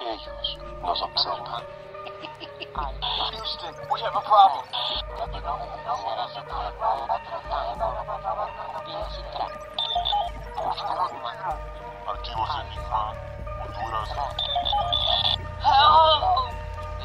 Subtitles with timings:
[0.00, 1.64] Ellos nos observan.
[3.30, 4.64] Houston, we have a problem.
[12.06, 13.14] Archivos Enigma,
[13.62, 14.10] Honduras.
[15.62, 16.24] Help!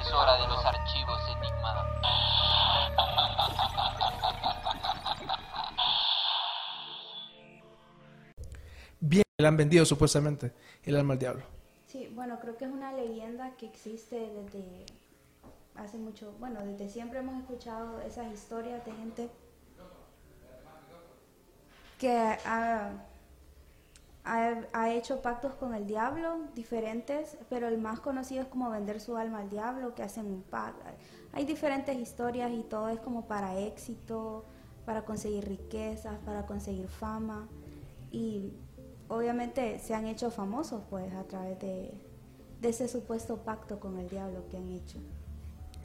[0.02, 1.86] Es hora de los archivos Enigma.
[9.00, 11.59] Bien, le han vendido supuestamente el alma al diablo.
[11.90, 14.86] Sí, bueno, creo que es una leyenda que existe desde
[15.76, 19.30] hace mucho, bueno, desde siempre hemos escuchado esas historias de gente
[22.00, 22.10] que
[22.46, 22.92] ha,
[24.26, 29.00] ha- ha hecho pactos con el diablo diferentes, pero el más conocido es como vender
[29.02, 30.84] su alma al diablo, que hacen un pacto.
[31.34, 34.46] Hay diferentes historias y todo es como para éxito,
[34.86, 37.48] para conseguir riquezas, para conseguir fama
[38.12, 38.54] y
[39.10, 41.92] obviamente se han hecho famosos pues a través de,
[42.62, 44.98] de ese supuesto pacto con el diablo que han hecho.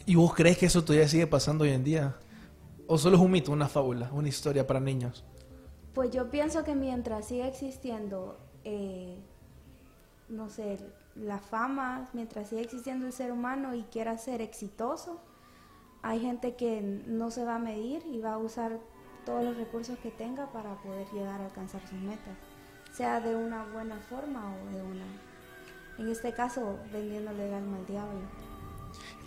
[0.06, 2.14] ¿Y vos crees que eso todavía sigue pasando hoy en día?
[2.86, 5.24] ¿O solo es un mito, una fábula, una historia para niños?
[5.94, 9.16] Pues yo pienso que mientras siga existiendo, eh,
[10.28, 10.78] no sé,
[11.14, 15.20] la fama, mientras siga existiendo el ser humano y quiera ser exitoso,
[16.02, 18.78] hay gente que no se va a medir y va a usar
[19.24, 22.36] todos los recursos que tenga para poder llegar a alcanzar sus metas,
[22.94, 25.04] sea de una buena forma o de una,
[25.98, 28.20] en este caso, vendiéndole el alma al diablo.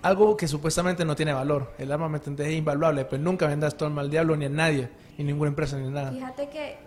[0.02, 1.74] Algo que supuestamente no tiene valor.
[1.78, 2.48] El alma, ¿me entendés?
[2.48, 5.78] Es invaluable, pero nunca vendas tu alma al diablo ni a nadie, ni ninguna empresa,
[5.78, 6.12] ni nada.
[6.12, 6.78] Fíjate que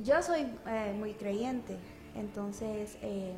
[0.00, 1.76] yo soy eh, muy creyente,
[2.14, 3.34] entonces eh,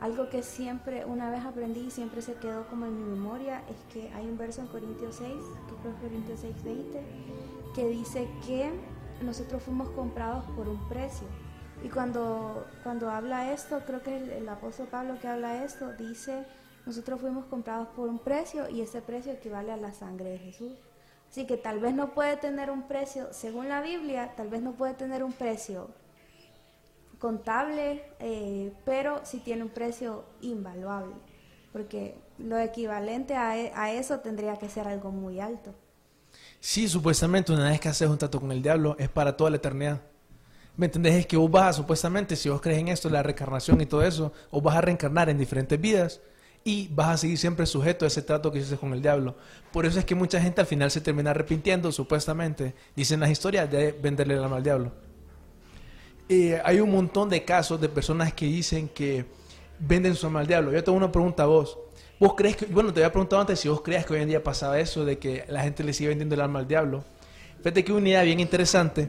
[0.00, 3.92] algo que siempre, una vez aprendí y siempre se quedó como en mi memoria, es
[3.92, 7.00] que hay un verso en Corintios 6, que creo que es Corintios 6, 20,
[7.76, 8.72] que dice que
[9.22, 11.28] nosotros fuimos comprados por un precio.
[11.84, 16.46] Y cuando, cuando habla esto, creo que el, apóstol Pablo que habla esto, dice,
[16.86, 20.72] nosotros fuimos comprados por un precio y ese precio equivale a la sangre de Jesús.
[21.30, 24.72] Así que tal vez no puede tener un precio, según la Biblia, tal vez no
[24.72, 25.90] puede tener un precio
[27.18, 31.14] contable, eh, pero sí tiene un precio invaluable,
[31.70, 35.74] porque lo equivalente a, e- a eso tendría que ser algo muy alto.
[36.60, 39.56] Sí, supuestamente una vez que haces un trato con el diablo es para toda la
[39.56, 40.00] eternidad.
[40.76, 41.14] ¿Me entendés?
[41.14, 44.32] Es que vos vas supuestamente, si vos crees en esto, la reencarnación y todo eso,
[44.50, 46.20] vos vas a reencarnar en diferentes vidas
[46.64, 49.36] y vas a seguir siempre sujeto a ese trato que hiciste con el diablo.
[49.72, 53.70] Por eso es que mucha gente al final se termina arrepintiendo, supuestamente, dicen las historias,
[53.70, 54.92] de venderle el alma al diablo.
[56.28, 59.26] Eh, hay un montón de casos de personas que dicen que
[59.78, 60.72] venden su alma al diablo.
[60.72, 61.78] Yo tengo una pregunta a vos.
[62.18, 64.42] ¿Vos crees que, bueno, te había preguntado antes si vos creías que hoy en día
[64.42, 67.04] pasaba eso de que la gente le sigue vendiendo el alma al diablo?
[67.58, 69.08] Fíjate que una idea bien interesante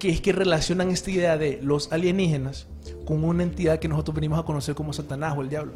[0.00, 2.66] que es que relacionan esta idea de los alienígenas
[3.04, 5.74] con una entidad que nosotros venimos a conocer como Satanás o el diablo.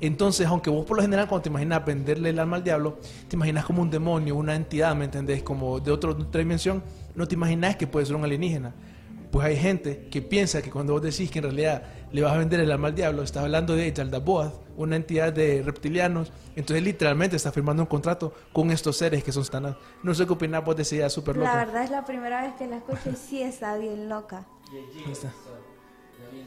[0.00, 3.34] Entonces, aunque vos por lo general cuando te imaginas venderle el alma al diablo, te
[3.34, 5.42] imaginas como un demonio, una entidad, ¿me entendés?
[5.42, 6.82] Como de de otra dimensión,
[7.16, 8.72] no te imaginas que puede ser un alienígena.
[9.32, 12.38] Pues hay gente que piensa que cuando vos decís que en realidad le vas a
[12.38, 16.32] vender el alma al diablo, estás hablando de Yaldabaoth, una entidad de reptilianos.
[16.54, 19.76] Entonces literalmente está firmando un contrato con estos seres que son Satanás.
[20.02, 21.52] No sé qué opinás vos de esa idea súper loca.
[21.54, 24.44] La verdad es la primera vez que la escucho y sí está bien loca.
[25.04, 25.32] Ahí está.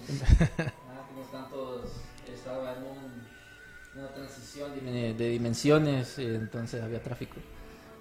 [0.10, 1.90] Ah, como están todos,
[2.34, 7.36] estaba en un- una transición de, de dimensiones, eh, entonces había tráfico.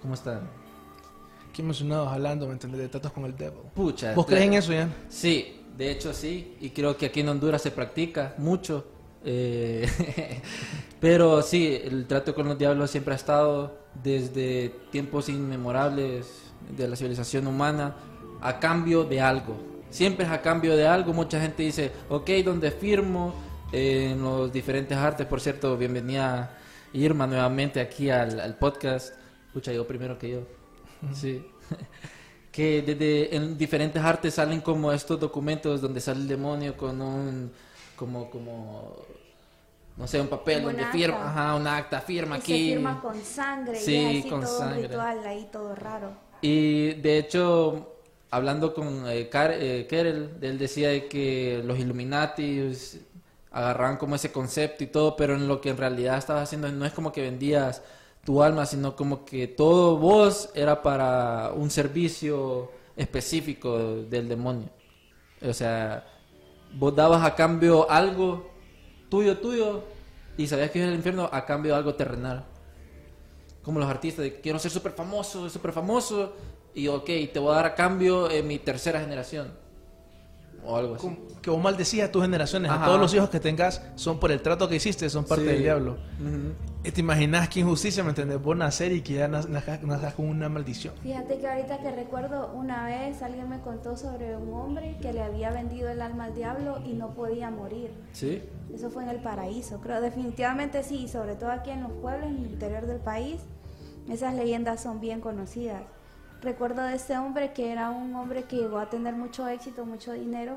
[0.01, 0.41] ¿Cómo están?
[1.53, 2.79] Qué emocionados hablando, ¿me entendés?
[2.81, 3.59] De tratos con el devil.
[3.75, 4.13] Pucha.
[4.15, 4.93] ¿Vos crees en eso, Ian?
[5.09, 8.85] Sí, de hecho sí, y creo que aquí en Honduras se practica mucho.
[9.25, 9.87] Eh,
[10.99, 16.27] pero sí, el trato con los diablos siempre ha estado desde tiempos inmemorables
[16.75, 17.95] de la civilización humana
[18.41, 19.57] a cambio de algo.
[19.89, 21.13] Siempre es a cambio de algo.
[21.13, 23.33] Mucha gente dice, ok, ¿dónde firmo?
[23.71, 26.57] Eh, en los diferentes artes, por cierto, bienvenida
[26.93, 29.13] Irma nuevamente aquí al, al podcast.
[29.47, 30.39] Escucha, yo primero que yo.
[31.13, 31.43] Sí.
[32.51, 37.51] que desde en diferentes artes salen como estos documentos donde sale el demonio con un
[37.99, 38.95] como como
[39.97, 43.01] no sé un papel Como donde firma ajá un acta firma Y aquí se firma
[43.01, 44.77] con sangre Sí, y así con todo sangre.
[44.77, 46.11] un ritual ahí todo raro.
[46.41, 47.95] y de hecho
[48.31, 52.99] hablando con eh, Car- eh, Kerel, él decía de que los Illuminati pues,
[53.51, 56.85] agarraban como ese concepto y todo, pero en lo que en realidad estabas haciendo no
[56.85, 57.81] es como que vendías
[58.23, 64.69] tu alma, sino como que todo vos era para un servicio específico del demonio.
[65.41, 66.05] O sea,
[66.73, 68.49] vos dabas a cambio algo
[69.09, 69.83] tuyo, tuyo,
[70.37, 72.45] y sabías que ibas al infierno a cambio de algo terrenal.
[73.63, 76.33] Como los artistas, de quiero ser súper famoso, súper famoso,
[76.73, 79.51] y ok, te voy a dar a cambio en mi tercera generación.
[80.65, 81.17] O algo así.
[81.41, 82.83] Que vos maldecías a tus generaciones, Ajá.
[82.83, 85.49] a todos los hijos que tengas, son por el trato que hiciste, son parte Sí.
[85.51, 85.97] del diablo.
[86.19, 86.53] Ujú.
[86.83, 88.41] Y te imaginas qué injusticia, ¿me entendés?
[88.41, 90.93] Vos nacer y que ya naz- nazcas nazcas con una maldición.
[91.01, 95.21] Fíjate que ahorita que recuerdo, una vez alguien me contó sobre un hombre que le
[95.21, 97.91] había vendido el alma al diablo y no podía morir.
[98.13, 98.41] ¿Sí?
[98.73, 99.99] Eso fue en el paraíso, creo.
[100.01, 103.41] Definitivamente sí, y sobre todo aquí en los pueblos, en el interior del país,
[104.09, 105.83] esas leyendas son bien conocidas.
[106.41, 110.13] Recuerdo de este hombre que era un hombre que llegó a tener mucho éxito, mucho
[110.13, 110.55] dinero,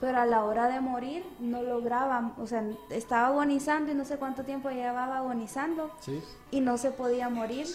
[0.00, 4.16] pero a la hora de morir no lograba, o sea, estaba agonizando y no sé
[4.16, 6.22] cuánto tiempo llevaba agonizando ¿Sí?
[6.50, 7.66] y no se podía morir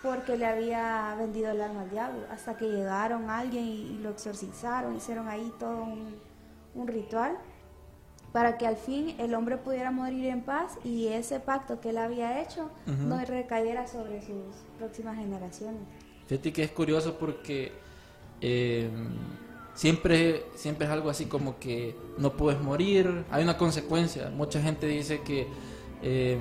[0.00, 2.20] porque le había vendido el alma al diablo.
[2.30, 6.16] Hasta que llegaron alguien y, y lo exorcizaron, hicieron ahí todo un,
[6.74, 7.36] un ritual
[8.32, 11.98] para que al fin el hombre pudiera morir en paz y ese pacto que él
[11.98, 15.82] había hecho no recayera sobre sus próximas generaciones.
[16.26, 17.72] Fíjate que es curioso porque
[18.40, 18.88] eh,
[19.74, 24.30] siempre, siempre es algo así como que no puedes morir, hay una consecuencia.
[24.30, 25.46] Mucha gente dice que
[26.02, 26.38] eh,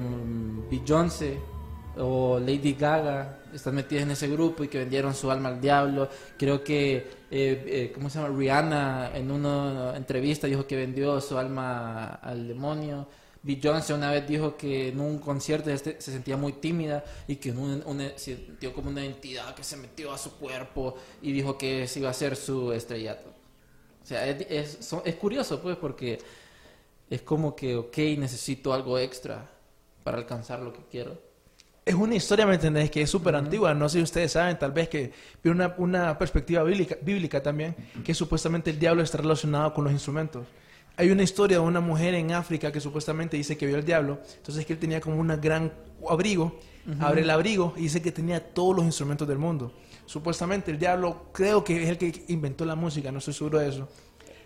[1.97, 6.09] o Lady Gaga están metidas en ese grupo y que vendieron su alma al diablo.
[6.37, 8.35] Creo que, eh, eh, ¿cómo se llama?
[8.35, 13.07] Rihanna en una entrevista dijo que vendió su alma al demonio.
[13.43, 17.49] Beyoncé una vez dijo que en un concierto este- se sentía muy tímida y que
[17.49, 21.57] en un- una- sintió como una entidad que se metió a su cuerpo y dijo
[21.57, 23.29] que ese iba a ser su estrellato.
[24.03, 26.19] O sea, es, es, son- es curioso pues porque
[27.09, 29.49] es como que, ok, necesito algo extra
[30.03, 31.17] para alcanzar lo que quiero.
[31.83, 32.91] Es una historia, ¿me entendés?
[32.91, 33.73] Que es súper antigua.
[33.73, 35.11] No sé si ustedes saben, tal vez que
[35.43, 39.91] viene una, una perspectiva bíblica, bíblica también, que supuestamente el diablo está relacionado con los
[39.91, 40.45] instrumentos.
[40.97, 44.19] Hay una historia de una mujer en África que supuestamente dice que vio al diablo.
[44.37, 45.71] Entonces que él tenía como un gran
[46.09, 46.57] abrigo.
[46.99, 49.71] Abre el abrigo y dice que tenía todos los instrumentos del mundo.
[50.05, 53.69] Supuestamente el diablo creo que es el que inventó la música, no estoy seguro de
[53.69, 53.87] eso.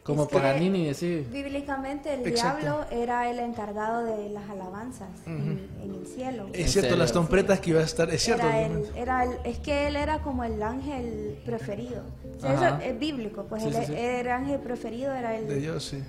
[0.04, 1.24] Como Es Paganini decía.
[1.32, 2.62] Bíblicamente el Exacto.
[2.62, 6.48] diablo era el encargado de las alabanzas en, en el cielo.
[6.54, 6.98] Es ¿En cierto, serio?
[6.98, 8.48] las trompetas que iba a estar, es cierto.
[8.48, 8.78] Era ¿no?
[8.80, 12.04] el- era el- es que él era como el ángel preferido.
[12.38, 12.68] O sea, Ajá.
[12.84, 13.94] eso es bíblico, pues Sí, sí, sí.
[13.96, 16.04] el ángel preferido, era el, De Dios, sí.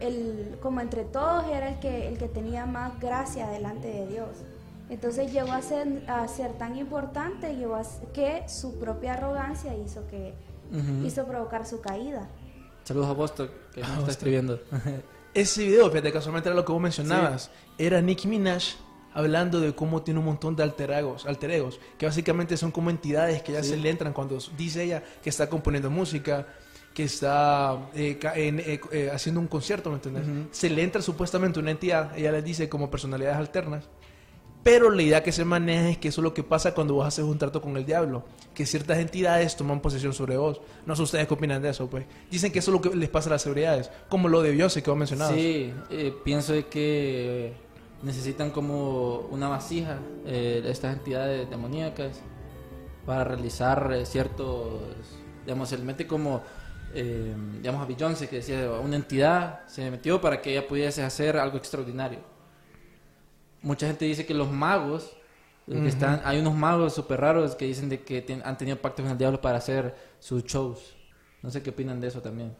[0.00, 4.28] El- como entre todos era el que, el que tenía más gracia delante de Dios.
[4.90, 7.82] Entonces llegó a ser, a ser tan importante llegó a
[8.14, 10.32] que su propia arrogancia hizo que
[10.72, 11.06] Ujú.
[11.06, 12.28] hizo provocar su caída.
[12.84, 14.60] Saludos a Boston, que nos está escribiendo.
[15.34, 17.50] Ese video, fíjate, casualmente era lo que vos mencionabas.
[17.76, 18.62] Era Nicki Minaj
[19.12, 22.88] hablando de cómo tiene un montón de alter egos, alter egos, que básicamente son como
[22.88, 26.46] entidades que ya se le entran cuando dice ella que está componiendo música,
[26.98, 30.24] que está eh, en- eh, eh, haciendo un concierto, ¿me entiendes?
[30.50, 33.84] Se le entra supuestamente una entidad, ella les dice como personalidades alternas,
[34.64, 37.06] pero la idea que se maneja es que eso es lo que pasa cuando vos
[37.06, 40.60] haces un trato con el diablo, que ciertas entidades toman posesión sobre vos.
[40.86, 42.04] No sé ustedes qué opinan de eso, pues.
[42.32, 44.82] Dicen que eso es lo que les pasa a las celebridades, como lo de Beyoncé
[44.82, 45.36] que vos mencionabas.
[45.36, 47.52] Sí, eh, pienso de que
[48.02, 52.20] necesitan como una vasija eh, estas entidades demoníacas
[53.06, 54.80] para realizar eh, ciertos,
[55.44, 56.42] digamos, él mete como,
[56.94, 61.36] eh, digamos, a Beyoncé que decía, una entidad se metió para que ella pudiese hacer
[61.36, 62.20] algo extraordinario.
[63.62, 65.16] Mucha gente dice que los magos,
[65.66, 68.80] los que están, hay unos magos súper raros que dicen de que tien- han tenido
[68.80, 70.96] pactos con el diablo para hacer sus shows.
[71.42, 72.56] No sé qué opinan de eso también.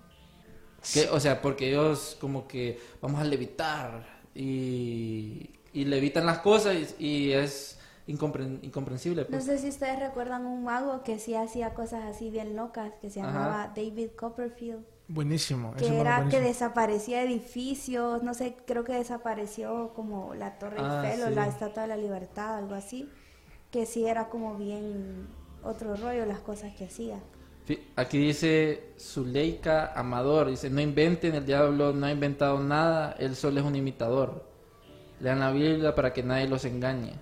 [0.93, 6.77] Que, o sea, porque ellos como que vamos a levitar y, y levitan las cosas
[6.99, 7.78] y, y es
[8.09, 9.23] incompren- incomprensible.
[9.23, 9.45] No Pues.
[9.45, 13.21] sé si ustedes recuerdan un mago que sí hacía cosas así bien locas, que se
[13.21, 13.31] Ajá.
[13.33, 15.75] llamaba David Copperfield, Buenísimo.
[15.75, 16.47] que era que buenísimo.
[16.49, 21.35] desaparecía edificios, no sé, creo que desapareció como la Torre Ah, Eiffel o sí.
[21.35, 23.09] la Estatua de la Libertad, algo así,
[23.71, 25.29] que sí era como bien
[25.63, 27.21] otro rollo las cosas que hacía.
[27.97, 33.61] Aquí dice Zuleika Amador, dice, no inventen, el diablo no ha inventado nada, él solo
[33.61, 34.49] es un imitador.
[35.21, 37.13] Lean la Biblia para que nadie los engañe.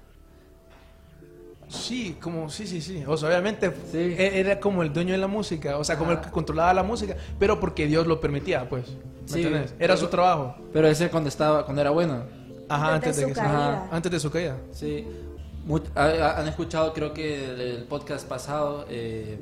[1.69, 3.03] Sí, como, sí, sí, sí.
[3.07, 3.99] O sea, obviamente Sí.
[3.99, 6.83] e- era como el dueño de la música, o sea, como el que controlaba la
[6.85, 8.89] música, pero porque Dios lo permitía, pues.
[8.89, 9.71] ¿Me Sí, entiendes?
[9.73, 10.55] Era pero- su trabajo.
[10.73, 12.23] Pero ese cuando estaba, cuando era bueno.
[12.69, 13.41] Ajá, Antes antes de que.
[13.41, 14.57] Ajá, antes de su caída.
[14.73, 15.07] Sí,
[15.97, 19.39] han escuchado, creo que el, el podcast pasado, eh,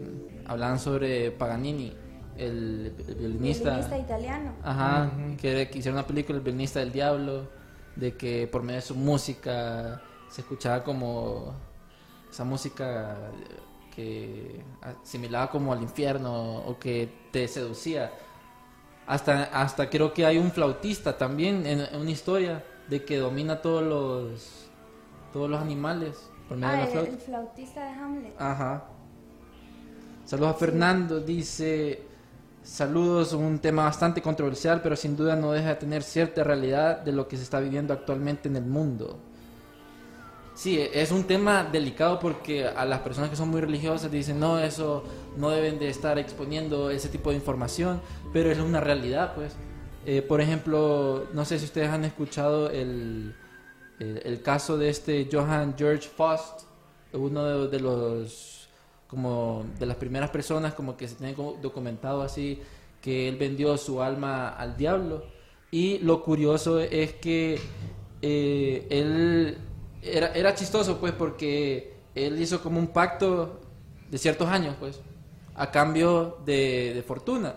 [0.46, 1.92] hablaban sobre Paganini.
[2.38, 3.70] el, el violinista.
[3.76, 4.52] Violinista italiano.
[4.64, 7.48] Ajá, que hicieron una película, El violinista del diablo,
[7.96, 10.00] de que por medio de su música
[10.30, 11.54] se escuchaba como
[12.34, 13.16] esa música
[13.94, 18.12] que asimilaba como al infierno o que te seducía.
[19.06, 23.62] Hasta, hasta creo que hay un flautista también en, en una historia de que domina
[23.62, 24.70] todos los
[25.32, 27.16] todos los animales por medio de Ah, la el, flauta.
[27.16, 28.34] el flautista de Hamlet.
[28.38, 28.84] Ajá.
[30.24, 32.02] Saludos a Fernando, dice,
[32.62, 37.12] saludos, un tema bastante controversial, pero sin duda no deja de tener cierta realidad de
[37.12, 39.20] lo que se está viviendo actualmente en el mundo.
[40.54, 44.61] Sí, es un tema delicado porque a las personas que son muy religiosas dicen, no,
[44.61, 45.02] eso
[45.37, 48.00] no deben de estar exponiendo ese tipo de información,
[48.32, 49.52] pero es una realidad, pues.
[50.06, 53.34] Eh, por ejemplo, no sé si ustedes han escuchado el,
[53.99, 56.62] el, el caso de este Johann George Faust,
[57.12, 58.68] uno de, de los,
[59.08, 62.61] como de las primeras personas como que se tiene documentado así,
[63.00, 65.25] que él vendió su alma al diablo.
[65.73, 67.58] Y lo curioso es que
[68.23, 69.58] eh, él
[70.04, 73.61] era, era chistoso, pues, porque él hizo como un pacto
[74.11, 75.00] de ciertos años, pues,
[75.54, 77.56] a cambio de, fortuna.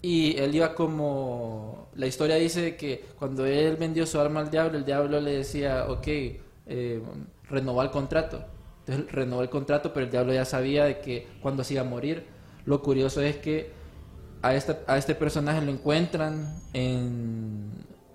[0.00, 1.88] Y él iba como...
[1.94, 5.86] La historia dice que cuando él vendió su alma al diablo, el diablo le decía,
[5.88, 6.06] ok,
[6.66, 7.02] eh,
[7.48, 8.44] renovó el contrato.
[8.80, 11.86] Entonces renovó el contrato, pero el diablo ya sabía de que cuando se iba a
[11.86, 12.26] morir.
[12.64, 13.70] Lo curioso es que
[14.42, 17.70] a, esta, a este personaje lo encuentran en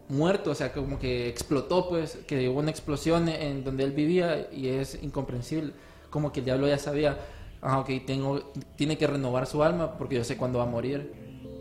[0.10, 4.50] muerto, o sea, como que explotó, pues, que hubo una explosión en donde él vivía
[4.52, 5.74] y es incomprensible.
[6.10, 7.18] Como que el diablo ya sabía,
[7.62, 11.14] ah, ok, tengo, tiene que renovar su alma porque yo sé cuándo va a morir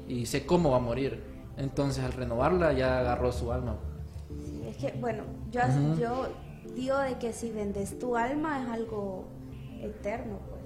[0.08, 1.22] y sé cómo va a morir.
[1.56, 3.76] Entonces, al renovarla, ya agarró su alma.
[4.44, 5.60] Sí, es que, bueno, yo,
[6.74, 9.24] digo de que si vendes tu alma es algo
[9.80, 10.56] eterno, pues.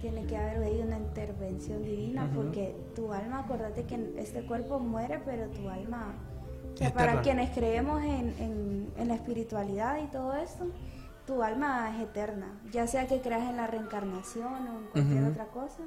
[0.00, 5.20] Tiene que haber ahí una intervención divina porque tu alma, acuérdate que este cuerpo muere,
[5.24, 6.14] pero tu alma...
[6.74, 10.66] o sea, para quienes creemos en, en- en la espiritualidad y todo esto,
[11.26, 12.60] tu alma es eterna.
[12.70, 15.82] Ya sea que creas en la reencarnación o en cualquier otra cosa,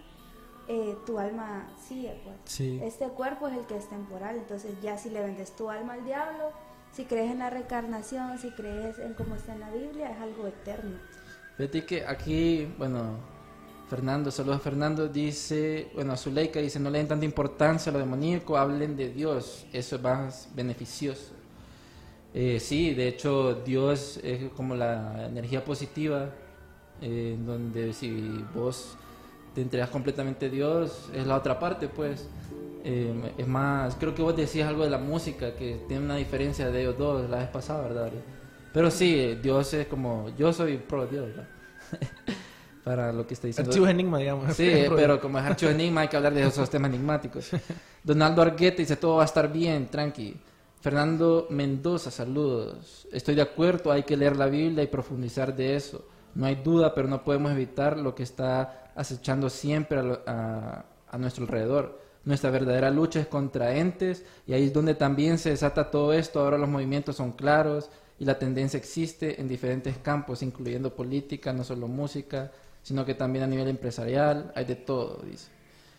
[0.67, 2.35] eh, tu alma sigue, pues.
[2.45, 2.79] Sí.
[2.83, 6.03] Este cuerpo es el que es temporal, entonces ya si le vendes tu alma al
[6.05, 6.51] diablo,
[6.91, 10.47] si crees en la reencarnación, si crees en cómo está en la Biblia, es algo
[10.47, 10.97] eterno.
[11.57, 13.17] Fíjate que aquí, bueno,
[13.89, 17.93] Fernando, saludos a Fernando, dice, bueno, a Zuleika dice, no le den tanta importancia a
[17.93, 21.31] lo demoníaco, hablen de Dios, eso es más beneficioso.
[22.33, 26.29] Eh, sí, de hecho, Dios es como la energía positiva,
[27.01, 28.97] eh, donde si vos
[29.55, 32.27] te entregas completamente a Dios, es la otra parte, pues.
[32.83, 36.69] Eh, es más, creo que vos decías algo de la música, que tiene una diferencia
[36.69, 38.11] de ellos dos la vez pasada, ¿verdad?
[38.73, 41.47] Pero sí, Dios es como, yo soy pro Dios, ¿verdad?
[42.87, 43.69] Para lo que está diciendo.
[43.69, 44.55] Archivos Enigma, digamos.
[44.55, 47.49] Sí, pero como es Archivo Enigma hay que hablar de esos temas enigmáticos.
[48.03, 50.35] Donaldo Arguete dice todo va a estar bien, tranqui.
[50.79, 53.07] Fernando Mendoza, saludos.
[53.11, 56.05] Estoy de acuerdo, hay que leer la Biblia y profundizar de eso.
[56.35, 60.85] No hay duda, pero no podemos evitar lo que está acechando siempre a, lo- a-
[61.09, 61.99] a nuestro alrededor.
[62.25, 66.39] Nuestra verdadera lucha es contra entes y ahí es donde también se desata todo esto.
[66.39, 67.89] Ahora los movimientos son claros
[68.19, 72.51] y la tendencia existe en diferentes campos, incluyendo política, no solo música,
[72.87, 75.51] sino que también a nivel empresarial, hay de todo, dice.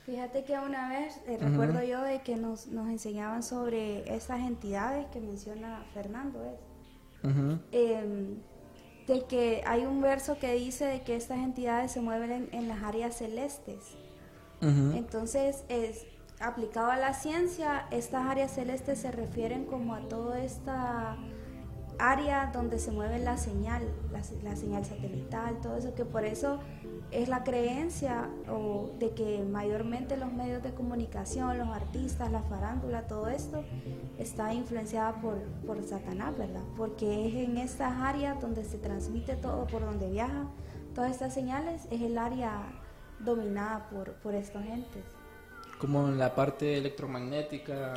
[0.07, 5.05] Fíjate que una vez eh, recuerdo yo de que nos, nos enseñaban sobre estas entidades
[5.09, 7.29] que menciona Fernando, ¿es?
[7.73, 8.39] Em,
[9.07, 12.69] de que hay un verso que dice de que estas entidades se mueven en, en
[12.69, 13.99] las áreas celestes.
[14.63, 16.07] Entonces, es
[16.41, 21.19] aplicado a la ciencia, estas áreas celestes se refieren como a toda esta
[21.99, 26.61] área donde se mueve la señal, la, la señal satelital, todo eso, que por eso
[27.11, 33.07] es la creencia o de que mayormente los medios de comunicación, los artistas, la farándula,
[33.07, 33.65] todo esto
[34.19, 36.63] está influenciada por, por Satanás, ¿verdad?
[36.77, 40.45] Porque es en estas áreas donde se transmite todo, por donde viaja
[40.95, 42.63] todas estas señales, es el área
[43.21, 45.03] dominada por, por estos entes.
[45.81, 47.95] Como en la parte electromagnética,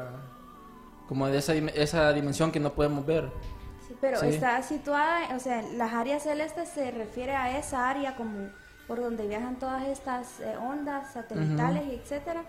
[1.07, 3.29] como de esa, esa dimensión que no podemos ver.
[3.87, 4.27] Sí, pero Sí.
[4.27, 8.49] está situada, o sea, las áreas celestes se refiere a esa área como
[8.91, 12.43] por donde viajan todas estas eh, ondas satelitales y etcétera,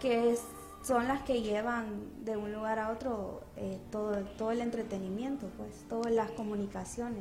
[0.00, 0.42] que es-
[0.82, 1.84] son las que llevan
[2.24, 7.20] de un lugar a otro eh, todo, todo el entretenimiento, pues, todas las comunicaciones.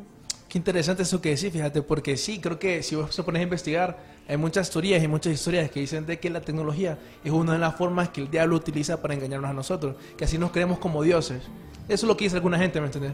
[0.50, 3.44] Qué interesante eso que decís, fíjate, porque sí, creo que si vos se pones a
[3.44, 3.96] investigar,
[4.28, 7.60] hay muchas teorías y muchas historias que dicen de que la tecnología es una de
[7.60, 11.04] las formas que el diablo utiliza para engañarnos a nosotros, que así nos creemos como
[11.04, 11.44] dioses.
[11.88, 13.14] Eso es lo que dice alguna gente, ¿me entendés?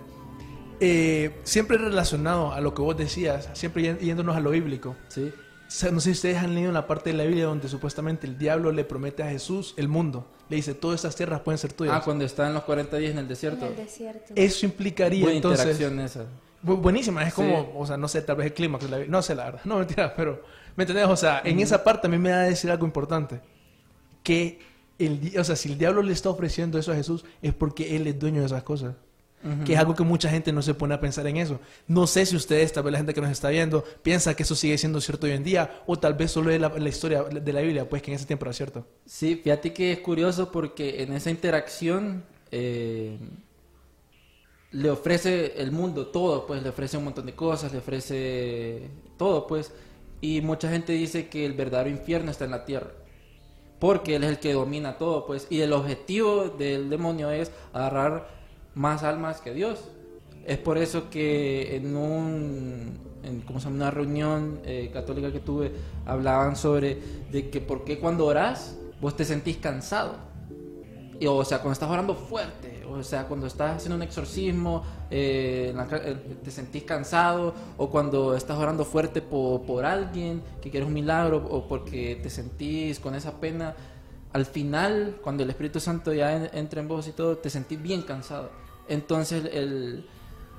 [0.79, 4.95] Eh, siempre relacionado a lo que vos decías, siempre yén- yéndonos a lo bíblico.
[5.09, 5.33] Sí.
[5.71, 8.37] Sea, no sé si ustedes han leído la parte de la Biblia donde supuestamente el
[8.37, 10.27] diablo le promete a Jesús el mundo.
[10.49, 11.95] Le dice, todas estas tierras pueden ser tuyas.
[11.95, 13.65] Ah, cuando está en los 40 días en el desierto.
[13.65, 14.33] En el desierto.
[14.35, 15.59] Eso implicaría Buena entonces...
[15.65, 16.25] interacción esa.
[16.63, 17.67] Bu- buenísima, es como, Sí.
[17.75, 19.11] o sea, no sé, tal vez el clímax de la Biblia.
[19.11, 19.61] No sé, la verdad.
[19.63, 20.43] No, mentira, pero...
[20.75, 21.07] ¿Me entendés?
[21.07, 23.39] O sea, en esa parte a mí me da a decir algo importante.
[24.23, 24.59] Que,
[24.97, 28.07] el, o sea, si el diablo le está ofreciendo eso a Jesús, es porque él
[28.07, 28.95] es dueño de esas cosas.
[29.65, 31.61] Que es algo que mucha gente no se pone a pensar en eso.
[31.87, 34.53] No sé si ustedes, tal vez la gente que nos está viendo, piensa que eso
[34.53, 37.53] sigue siendo cierto hoy en día, o tal vez solo es la, la historia de
[37.53, 38.85] la Biblia, pues que en ese tiempo era cierto.
[39.05, 43.17] Sí, fíjate que es curioso porque en esa interacción eh,
[44.71, 49.47] le ofrece el mundo todo, pues le ofrece un montón de cosas, le ofrece todo,
[49.47, 49.71] pues.
[50.21, 52.91] Y mucha gente dice que el verdadero infierno está en la tierra.
[53.79, 55.47] Porque él es el que domina todo, pues.
[55.49, 58.38] Y el objetivo del demonio es agarrar
[58.79, 59.79] más almas que Dios.
[60.45, 63.75] Es por eso que en un en ¿cómo se llama?
[63.75, 65.73] una reunión eh, católica que tuve
[66.05, 66.97] hablaban sobre
[67.29, 70.15] de que por qué cuando orás vos te sentís cansado.
[71.19, 75.73] Y, o sea, cuando estás orando fuerte, o sea, cuando estás haciendo un exorcismo, eh,
[75.75, 80.87] la eh, te sentís cansado, o cuando estás orando fuerte po- por, alguien que quieres
[80.87, 83.75] un milagro, o porque te sentís con esa pena,
[84.31, 87.81] al final, cuando el Espíritu Santo ya en- entra en vos y todo, te sentís
[87.81, 88.49] bien cansado.
[88.89, 90.05] Entonces, el-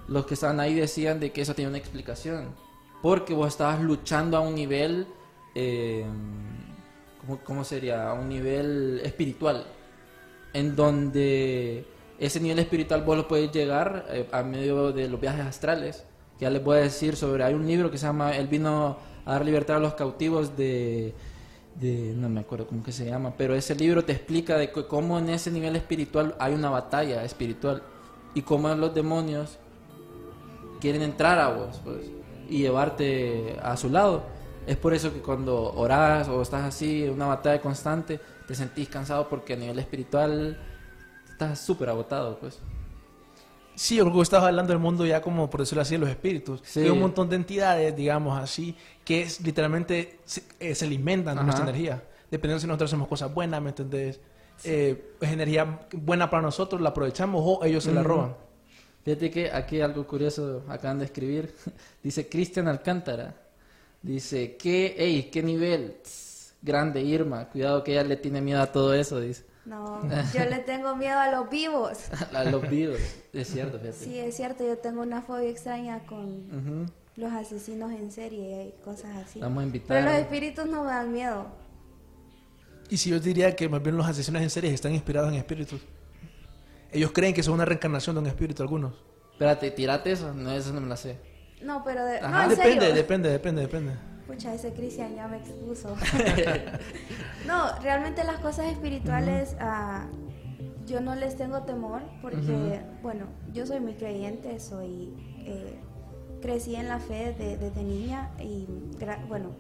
[0.08, 2.54] los que estaban ahí decían de que eso tenía una explicación,
[3.02, 5.06] porque vos estabas luchando a un nivel,
[5.54, 6.04] eh,
[7.44, 8.10] ¿cómo, sería?
[8.10, 9.64] A un nivel espiritual
[10.52, 11.84] en donde
[12.18, 16.04] ese nivel espiritual vos lo puedes llegar eh, a medio de los viajes astrales.
[16.40, 19.32] Ya les voy a decir sobre, hay un libro que se llama Él vino a
[19.32, 21.14] dar libertad a los cautivos de,
[21.78, 25.18] de- no me acuerdo cómo que se llama, pero ese libro te explica de cómo
[25.18, 27.82] en ese nivel espiritual hay una batalla espiritual
[28.34, 29.58] y cómo los demonios
[30.80, 32.10] quieren entrar a vos pues,
[32.48, 34.22] y llevarte a su lado.
[34.66, 38.88] Es por eso que cuando orás o estás así, en una batalla constante, te sentís
[38.88, 40.58] cansado porque a nivel espiritual
[41.28, 42.60] estás súper agotado, pues.
[43.74, 46.10] Sí, yo creo que estabas hablando del mundo ya como, por decirlo así, de los
[46.10, 46.60] espíritus.
[46.64, 46.80] Sí.
[46.80, 51.44] Hay un montón de entidades, digamos así, que es, literalmente se, eh, se alimentan de
[51.44, 52.02] nuestra energía.
[52.30, 54.20] Dependiendo si nosotros hacemos cosas buenas, ¿me entendés?
[54.64, 58.34] Eh, es energía buena para nosotros, la aprovechamos o ellos se la roban.
[59.04, 61.54] Fíjate que aquí algo curioso acaban de escribir.
[62.02, 63.34] Dice Cristian Alcántara.
[64.02, 65.96] Dice, ¿qué, ey, qué nivel?
[66.02, 67.48] Tss, grande Irma.
[67.48, 69.44] Cuidado que ella le tiene miedo a todo eso, dice.
[69.64, 70.02] No,
[70.34, 71.98] yo le tengo miedo a los vivos.
[72.34, 72.98] A los vivos.
[73.32, 73.92] Es cierto, fíjate.
[74.04, 76.92] Sí, es cierto, yo tengo una fobia extraña con Ujú.
[77.16, 79.38] los asesinos en serie y cosas así.
[79.38, 79.98] Vamos a invitar.
[79.98, 81.46] Pero los espíritus no me dan miedo.
[82.90, 85.80] Y si yo diría que más bien los asesinos en series están inspirados en espíritus.
[86.92, 88.94] Ellos creen que son una reencarnación de un espíritu algunos.
[89.32, 90.34] Espérate, tirate eso.
[90.34, 91.16] No, eso no me la sé.
[91.62, 92.44] No, pero de, no, Ajá.
[92.44, 92.94] en Depende, serio.
[92.94, 93.92] depende, depende, depende.
[94.26, 95.96] Pucha, ese Cristian ya me expuso.
[97.46, 100.06] no, realmente las cosas espirituales ah,
[100.86, 105.78] yo no les tengo temor porque, bueno, yo soy muy creyente, soy eh,
[106.42, 108.66] crecí en la fe de- desde niña y,
[108.98, 109.50] gra- bueno,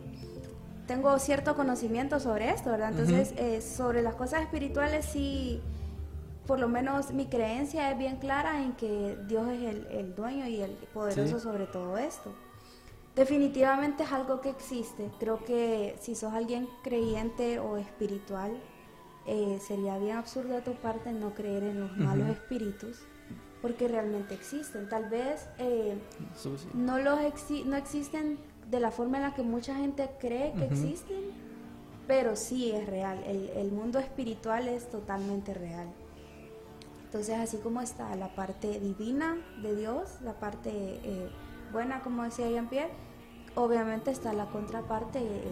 [0.90, 2.90] tengo cierto conocimiento sobre esto, ¿verdad?
[2.90, 5.60] Entonces, eh, sobre las cosas espirituales sí,
[6.48, 10.48] por lo menos mi creencia es bien clara en que Dios es el, el dueño
[10.48, 11.42] y el poderoso Sí.
[11.44, 12.32] sobre todo esto.
[13.14, 15.10] Definitivamente es algo que existe.
[15.20, 18.52] Creo que si sos alguien creyente o espiritual,
[19.26, 22.98] eh, sería bien absurdo de tu parte no creer en los malos espíritus,
[23.62, 24.88] porque realmente existen.
[24.88, 25.96] Tal vez eh,
[26.74, 28.38] no, los exi- no existen
[28.70, 31.32] de la forma en la que mucha gente cree que existen,
[32.06, 33.22] pero sí es real.
[33.26, 35.88] El, el mundo espiritual es totalmente real.
[37.04, 41.28] Entonces, así como está la parte divina de Dios, la parte eh,
[41.72, 42.92] buena, como decía Jean-Pierre,
[43.56, 45.42] obviamente está la contraparte eh,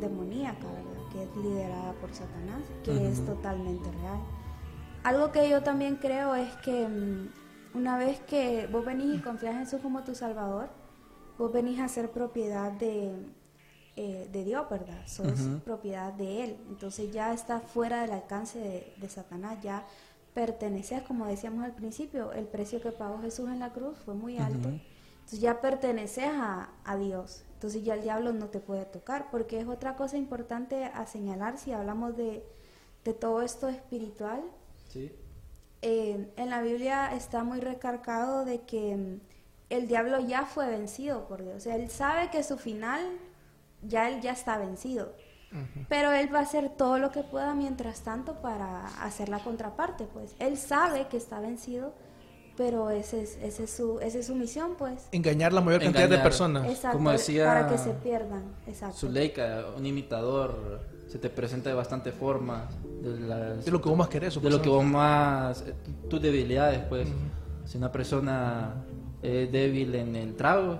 [0.00, 1.12] demoníaca, ¿verdad?
[1.12, 4.20] Que es liderada por Satanás, que es totalmente real.
[5.04, 9.54] Algo que yo también creo es que mm, una vez que vos venís y confías
[9.54, 10.70] en Jesús como tu Salvador,
[11.38, 13.12] vos venís a ser propiedad de,
[13.96, 15.06] eh, de Dios, ¿verdad?
[15.06, 16.56] Sos propiedad de Él.
[16.68, 19.84] Entonces ya está fuera del alcance de, de Satanás, ya
[20.34, 24.38] perteneces, como decíamos al principio, el precio que pagó Jesús en la cruz fue muy
[24.38, 24.68] alto.
[24.68, 27.44] Entonces ya perteneces a, a Dios.
[27.54, 31.58] Entonces ya el diablo no te puede tocar, porque es otra cosa importante a señalar
[31.58, 32.44] si hablamos de,
[33.04, 34.42] de todo esto espiritual.
[34.88, 35.12] Sí.
[35.82, 39.20] Eh, en la Biblia está muy recargado de que mm,
[39.72, 41.56] el diablo ya fue vencido por Dios.
[41.56, 43.00] O sea, él sabe que su final,
[43.82, 45.12] ya él ya está vencido.
[45.90, 50.04] Pero él va a hacer todo lo que pueda mientras tanto para hacer la contraparte,
[50.04, 50.34] pues.
[50.38, 51.92] Él sabe que está vencido,
[52.56, 55.08] pero ese es, ese es su, esa es su misión, pues.
[55.12, 56.22] Engañar la mayor cantidad de Engañar.
[56.24, 56.70] personas.
[56.70, 58.44] Exacto, Como decía para que se pierdan.
[58.66, 58.96] Exacto.
[58.96, 62.72] Zuleika, un imitador, se te presenta de bastante formas.
[63.02, 64.40] De, las- De lo que vos más querés.
[64.40, 65.60] de lo que vos más.
[65.66, 65.74] eh,
[66.08, 67.08] tus debilidades, pues.
[67.66, 68.74] Si una persona
[69.22, 70.78] es débil en el trago,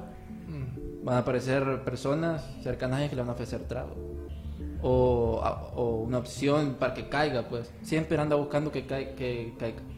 [0.48, 1.04] Mm.
[1.04, 3.94] van a aparecer personas cercanas que le van a ofrecer trago.
[4.82, 7.70] O, una opción para que caiga, pues.
[7.82, 9.54] Siempre anda buscando que, cai- que,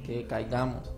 [0.06, 0.92] que caigamos.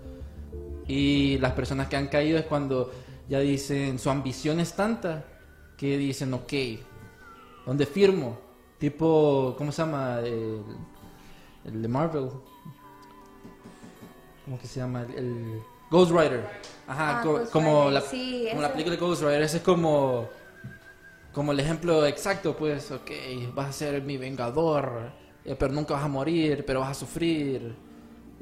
[0.89, 2.91] Y las personas que han caído es cuando
[3.29, 5.25] ya dicen, su ambición es tanta
[5.77, 6.53] que dicen, ok,
[7.65, 8.39] ¿dónde firmo?
[8.79, 10.19] Tipo, ¿cómo se llama?
[10.21, 10.63] El,
[11.65, 12.29] el de Marvel.
[14.45, 15.03] ¿Cómo que se llama?
[15.03, 16.45] El, el Ghost Rider.
[16.89, 19.43] Ajá, Ah, co- Ghost como, Rider, la, sí, como la película de Ghost Rider.
[19.43, 20.29] Ese es como,
[21.33, 23.11] como el ejemplo exacto, pues, ok,
[23.55, 25.11] vas a ser mi vengador,
[25.45, 27.75] eh, pero nunca vas a morir, pero vas a sufrir.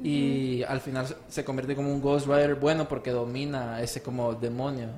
[0.03, 4.89] Y al final se convierte como un Ghost Rider bueno porque domina ese como demonio.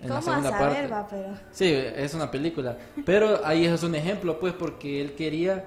[0.00, 0.92] En la ¿Cómo a segunda saber, parte.
[0.92, 1.38] va, pero...
[1.52, 2.76] Sí, es una película.
[3.06, 5.64] Pero ahí es un ejemplo, pues, porque él quería,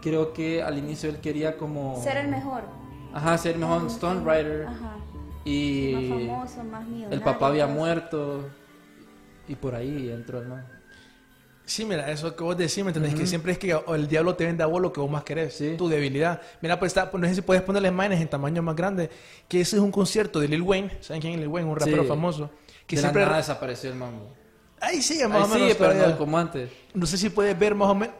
[0.00, 2.00] creo que al inicio él quería como...
[2.00, 2.62] Ser el mejor.
[3.12, 4.66] Ajá, ser mejor Como- Stone Rider.
[4.66, 4.96] Ajá.
[5.48, 7.16] Y Más famoso, más millonario.
[7.16, 8.48] el papá había muerto.
[9.48, 10.66] Y por ahí entró el man.
[11.64, 13.14] Sí, mira, eso que vos decís, ¿me entendés?
[13.14, 15.54] Que siempre es que el diablo te vende a vos lo que vos más querés,
[15.54, 15.74] Sí.
[15.76, 16.40] tu debilidad.
[16.62, 19.10] Mira, pues está, no sé si puedes ponerle imágenes en tamaño más grande,
[19.48, 21.68] que ese es un concierto de Lil Wayne, ¿saben quién es Lil Wayne?
[21.70, 22.08] Un rapero Sí.
[22.08, 22.50] famoso.
[22.86, 23.20] Que de siempre...
[23.22, 24.12] la nada desapareció el man.
[24.80, 26.70] Ahí sigue más Ahí o menos sigue, pero no como antes.
[26.94, 28.14] No sé si puedes ver más o menos.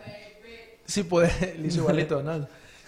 [0.85, 1.33] Si puedes.
[1.59, 2.23] Le hizo igualito a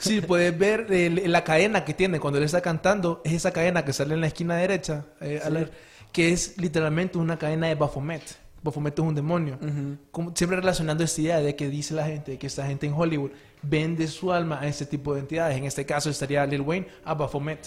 [0.01, 3.85] Si puedes ver el- la cadena que tiene cuando él está cantando, es esa cadena
[3.85, 5.71] que sale en la esquina derecha, eh, al ver,
[6.13, 8.23] que es literalmente una cadena de Baphomet.
[8.63, 9.59] Baphomet es un demonio.
[9.61, 9.97] Ujú.
[10.11, 13.31] Como- siempre relacionando esta idea de que dice la gente que esta gente en Hollywood
[13.63, 15.57] vende su alma a este tipo de entidades.
[15.57, 17.61] En este caso estaría Lil Wayne a Baphomet.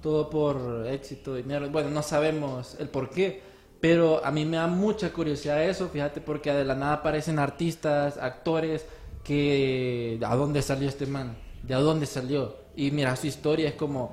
[0.00, 1.68] Todo por éxito, dinero.
[1.70, 3.42] Bueno, no sabemos el por qué.
[3.80, 8.16] Pero a mí me da mucha curiosidad eso, fíjate, porque de la nada aparecen artistas,
[8.16, 8.84] actores,
[9.24, 10.18] que...
[10.24, 11.36] ¿A dónde salió este man?
[11.62, 12.56] ¿De dónde salió?
[12.76, 14.12] Y mira, su historia es como...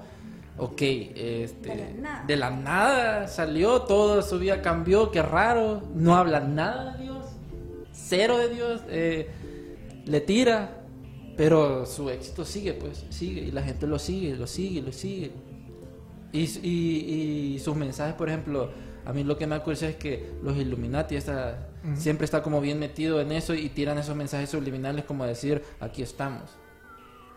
[0.57, 2.23] Ok, este, De la nada.
[2.27, 7.25] de la nada salió, todo su vida cambió, qué raro, no habla nada de Dios,
[7.93, 9.29] cero de Dios, eh,
[10.05, 10.81] le tira,
[11.37, 15.31] pero su éxito sigue, pues, sigue, y la gente lo sigue, lo sigue, lo sigue.
[16.33, 18.69] Y, y, y sus mensajes, por ejemplo,
[19.05, 22.79] a mí lo que me acuerda es que los Illuminati está, siempre está como bien
[22.79, 26.51] metido en eso y tiran esos mensajes subliminales como decir, aquí estamos,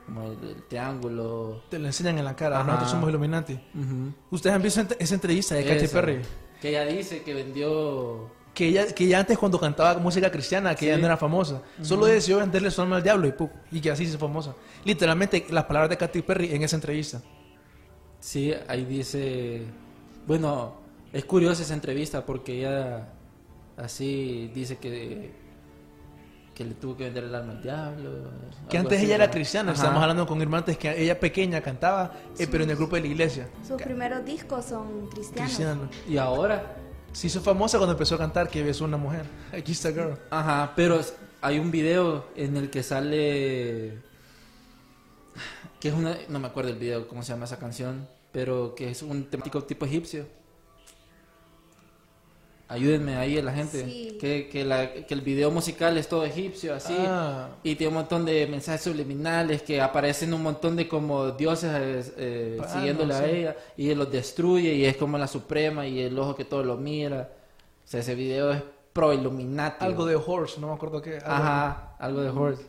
[0.07, 1.63] como el, el triángulo.
[1.69, 2.57] Te lo enseñan en la cara.
[2.57, 2.67] Ajá.
[2.67, 3.55] Nosotros somos Illuminati.
[3.55, 4.13] Ujú.
[4.31, 5.89] Ustedes han visto ent- esa entrevista de Katy.
[5.89, 6.21] Perry.
[6.61, 8.31] Que ella dice que vendió...
[8.55, 10.87] Que ella, que ella antes cuando cantaba música cristiana, que Sí.
[10.89, 13.49] ella no era famosa, solo decidió venderle su alma al diablo y, ¡pum!
[13.71, 14.55] y que así se famosa.
[14.85, 17.23] Literalmente las palabras de Katy Perry en esa entrevista.
[18.21, 19.63] Sí, ahí dice...
[20.27, 20.75] Bueno,
[21.13, 23.09] es curiosa esa entrevista porque ella
[23.79, 25.33] así dice que...
[26.55, 28.11] Que le tuvo que vender el alma al diablo.
[28.69, 29.77] Que antes así, ella era cristiana, Ajá.
[29.77, 33.03] estábamos hablando con Irma antes que ella pequeña cantaba, eh, pero en el grupo de
[33.03, 33.49] la iglesia.
[33.67, 35.51] Sus primeros discos son cristianos.
[35.51, 35.91] Cristiana.
[36.09, 36.77] Y ahora...
[37.13, 39.27] Se hizo famosa cuando empezó a cantar que besó a una mujer.
[39.53, 40.19] Aquí está girl.
[40.31, 40.99] Ajá, pero
[41.43, 43.99] hay un video en el que sale...
[45.79, 46.17] Que es una...
[46.29, 48.09] No me acuerdo el video, cómo se llama esa canción.
[48.33, 50.27] Pero que es un temático tipo egipcio.
[52.73, 53.85] Ayúdenme ahí a la gente.
[53.85, 54.17] Sí.
[54.19, 56.95] Que, que, la- que el video musical es todo egipcio, así.
[56.99, 57.51] Ah.
[57.63, 62.59] Y tiene un montón de mensajes subliminales que aparecen un montón de como dioses eh,
[62.63, 63.31] Ah, siguiéndole no, a sí.
[63.31, 63.57] ella.
[63.77, 66.77] Y él los destruye y es como la suprema y el ojo que todo lo
[66.79, 67.29] mira.
[67.85, 69.85] O sea, ese video es pro Illuminati.
[69.85, 71.17] Algo de horse, no me acuerdo qué.
[71.17, 72.63] algo Ajá, algo de Horse.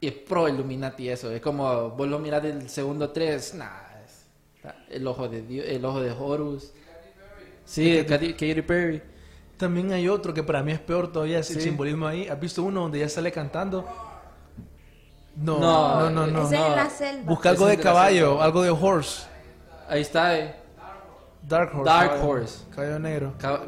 [0.00, 1.30] Y es pro Illuminati eso.
[1.30, 3.54] Es como vos lo mirás del segundo 3.
[3.56, 3.66] Nah,
[4.04, 6.72] es- el ojo de Dios, el ojo de Horus.
[7.64, 9.02] Sí, Katy, Katy Perry.
[9.58, 12.28] También hay otro que para mí es peor todavía, es el simbolismo ahí.
[12.28, 13.84] ¿Has visto uno donde ella sale cantando?
[15.36, 16.66] No, No, no, no, es no.
[16.66, 17.22] en la selva.
[17.24, 18.44] Busca algo de caballo, selva.
[18.44, 19.26] algo de horse.
[19.88, 20.54] Ahí está, eh.
[21.42, 21.84] Dark horse.
[21.84, 22.58] Dark caballo- horse.
[22.74, 23.34] Caballo negro.
[23.38, 23.62] Ca-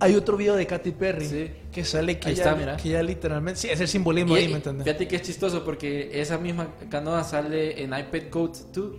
[0.00, 1.50] Hay otro video de Katy Perry Sí.
[1.72, 2.76] que sale que Ahí está, mira.
[2.76, 3.58] que ella literalmente...
[3.60, 4.84] Sí, es el simbolismo Y- ahí, ¿me entiendes?
[4.84, 8.92] Fíjate que es chistoso porque esa misma canoa sale en iPad Code 2.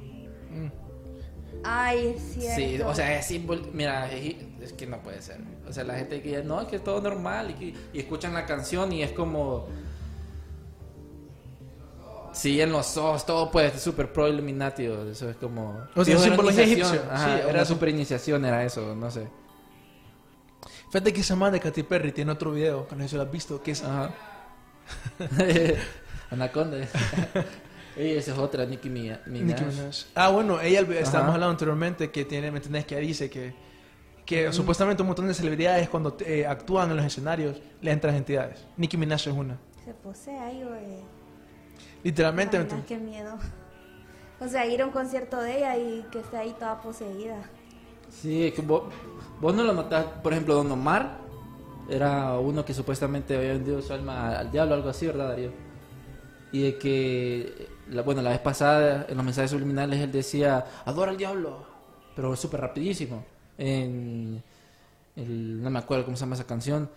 [1.63, 2.55] Ay, es cierto.
[2.55, 3.61] Sí, o sea, es símbolo.
[3.73, 5.37] Mira, es, es que no puede ser.
[5.67, 8.33] O sea, la gente que no, es que es todo normal y, que- y escuchan
[8.33, 9.67] la canción y es como.
[12.31, 14.85] Sí, en los ojos, todo puede ser super pro Illuminati.
[14.85, 15.81] Eso es como.
[15.95, 17.03] O sea, simbología egipcia.
[17.11, 19.27] Ajá, Sí, era una- super iniciación, era eso, no sé.
[20.91, 23.21] Fíjate que esa man de Katy Perry tiene otro video, que no sé si lo
[23.23, 23.83] has visto, que es...
[23.83, 24.11] Ajá.
[26.31, 26.77] Anaconda.
[27.95, 29.25] Ey, esa es otra, Nicki Minaj.
[29.27, 30.05] Nicki Minaj.
[30.15, 32.85] Ah, bueno, ella, estábamos hablando anteriormente que tiene, ¿me entendés?
[32.85, 33.53] Que dice que,
[34.29, 38.63] que supuestamente un montón de celebridades cuando eh, actúan en los escenarios le entran entidades.
[38.77, 39.57] Nicki Minaj es una.
[39.83, 40.99] Se posee ahí, güey.
[42.03, 43.39] Literalmente, ¿me Ay, no, qué miedo.
[44.39, 47.37] O sea, ir a un concierto de ella y que esté ahí toda poseída.
[48.11, 48.83] Sí, es que vos,
[49.41, 50.05] vos no lo notás.
[50.21, 51.17] Por ejemplo, Don Omar
[51.89, 55.51] era uno que supuestamente había vendido su alma al diablo, algo así, ¿verdad, Darío?
[56.51, 61.09] Y de que, la- bueno, la vez pasada en los mensajes subliminales él decía, adora
[61.09, 61.65] al diablo,
[62.15, 63.25] pero súper rapidísimo.
[63.59, 64.41] En,
[65.15, 66.89] el- no me acuerdo cómo se llama esa canción.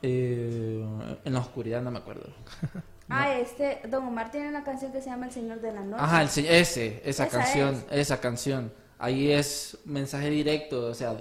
[0.00, 0.84] Eh,
[1.24, 2.24] en la oscuridad, no me acuerdo.
[3.14, 6.02] Ah, este, Don Omar tiene una canción que se llama El Señor de la Noche.
[6.02, 7.98] Ajá, el se- ese, esa, Esa canción, es.
[7.98, 8.72] esa canción.
[8.98, 11.14] Ahí es mensaje directo, o sea,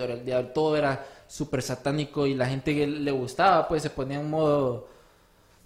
[0.54, 4.88] todo era súper satánico y la gente que le gustaba, pues se ponía en modo,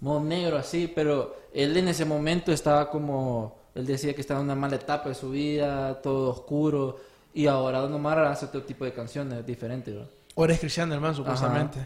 [0.00, 4.46] modo negro así, pero él en ese momento estaba como, él decía que estaba en
[4.46, 6.98] una mala etapa de su vida, todo oscuro,
[7.36, 10.02] y ahora Don Omar hace otro tipo de canciones diferentes, ¿no?
[10.36, 11.78] Ahora es cristiano, hermano, supuestamente.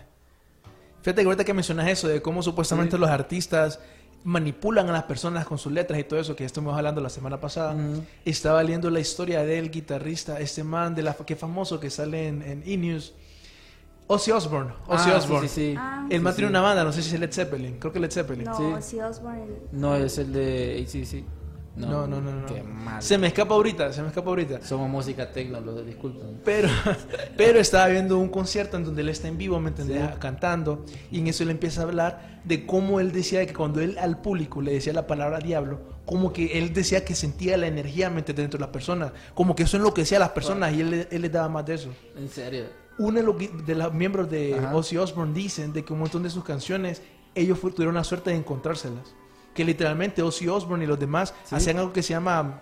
[1.03, 3.01] Fíjate que ahorita que mencionas eso de cómo supuestamente Sí.
[3.01, 3.81] los artistas
[4.23, 7.41] manipulan a las personas con sus letras y todo eso que estuvimos hablando la semana
[7.41, 7.75] pasada.
[8.25, 12.43] Estaba leyendo la historia del guitarrista, este man de la que famoso que sale en,
[12.43, 13.15] en E-News,
[14.09, 14.73] Ozzy Osbourne.
[14.89, 15.49] Ozzy Ah, Osbourne.
[15.49, 15.77] Sí, sí, sí.
[15.79, 16.07] Ah.
[16.11, 16.51] El man Sí, tiene sí.
[16.53, 18.45] una banda, no sé si es Led Zeppelin, creo que Led Zeppelin.
[18.45, 18.91] No, Sí.
[18.97, 19.47] si Osbourne.
[19.73, 21.25] No es el de ACC.
[21.77, 22.47] No, no, no, no.
[22.47, 23.03] Qué mal.
[23.03, 24.63] Se me escapa ahorita, se me escapa ahorita.
[24.63, 26.41] Somos música tecno, lo disculpen.
[26.45, 26.69] Pero,
[27.37, 30.17] pero estaba viendo un concierto en donde él está en vivo, ¿me entendés?
[30.19, 30.85] Cantando.
[31.11, 34.21] Y en eso él empieza a hablar de cómo él decía que cuando él al
[34.21, 38.19] público le decía la palabra diablo, como que él decía que sentía la energía ¿me
[38.19, 38.45] entendés?
[38.45, 39.13] dentro de las personas.
[39.35, 41.91] Como que eso enloquecía a las personas y él, él les daba más de eso.
[42.17, 42.65] En serio.
[42.99, 44.77] Uno de los, de los miembros de Ajá.
[44.77, 47.01] Ozzy Osbourne dicen de que un montón de sus canciones,
[47.35, 49.15] ellos tuvieron la suerte de encontrárselas.
[49.55, 51.55] Que literalmente Ozzy Osbourne y los demás Sí.
[51.55, 52.61] hacían algo que se llama...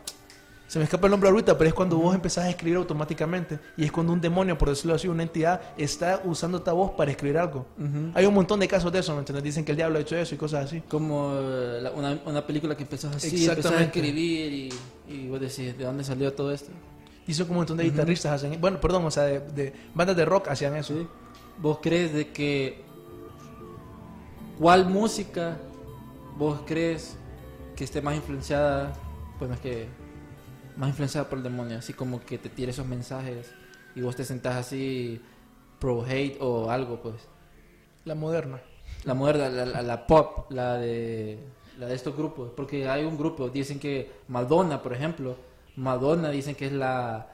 [0.66, 3.58] Se me escapa el nombre ahorita, pero es cuando vos empezás a escribir automáticamente.
[3.78, 7.10] Y es cuando un demonio, por decirlo así, una entidad, está usando esta voz para
[7.10, 7.64] escribir algo.
[7.78, 8.10] Ujú.
[8.14, 9.42] Hay un montón de casos de eso, ¿me entiendes?
[9.44, 10.82] Dicen que el diablo ha hecho eso y cosas así.
[10.82, 14.68] Como eh, la- una, una película que empezó así, empezó a escribir y,
[15.08, 16.70] y vos decís, ¿de dónde salió todo esto?
[17.26, 18.60] Dicen que un montón de guitarristas hacen...
[18.60, 20.92] Bueno, perdón, o sea, de, de bandas de rock hacían eso.
[21.62, 22.82] ¿Vos crees de que
[24.58, 25.56] cuál música
[26.38, 27.16] vos crees
[27.76, 28.92] que esté más influenciada,
[29.38, 29.88] bueno, es que
[30.76, 33.52] más influenciada por el demonio, así como que te tire esos mensajes
[33.94, 35.20] y vos te sentás así
[35.78, 37.16] pro hate o algo, pues?
[38.04, 38.60] La moderna.
[39.04, 41.38] La moderna, la, la- la pop, la de,
[41.78, 42.50] la de estos grupos.
[42.56, 45.36] Porque hay un grupo, dicen que Madonna, por ejemplo,
[45.76, 47.28] Madonna dicen que es la,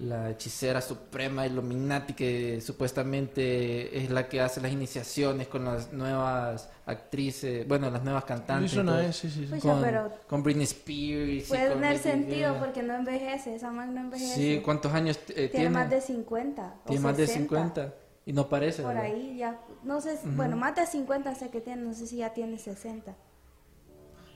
[0.00, 6.70] la hechicera suprema, Illuminati, que supuestamente es la que hace las iniciaciones con las nuevas
[6.86, 8.70] actrices, bueno, las nuevas cantantes.
[8.72, 9.00] Eso y no todo.
[9.00, 9.46] es, sí, sí, sí.
[9.50, 11.48] Pues, con, pero- con Britney Spears.
[11.48, 12.64] Puede con tener sentido Gaga.
[12.64, 13.56] porque no envejece.
[13.56, 14.34] Esa man no envejece.
[14.34, 15.70] Sí, ¿cuántos años eh, tiene, tiene?
[15.70, 16.74] más de 50.
[16.84, 17.48] o Tiene más de 60.
[17.56, 18.82] 50 y no parece.
[18.82, 19.10] Por ¿verdad?
[19.10, 19.58] ahí ya.
[19.82, 21.82] No sé, si- bueno, más de 50 sé que tiene.
[21.82, 23.16] No sé si ya tiene 60.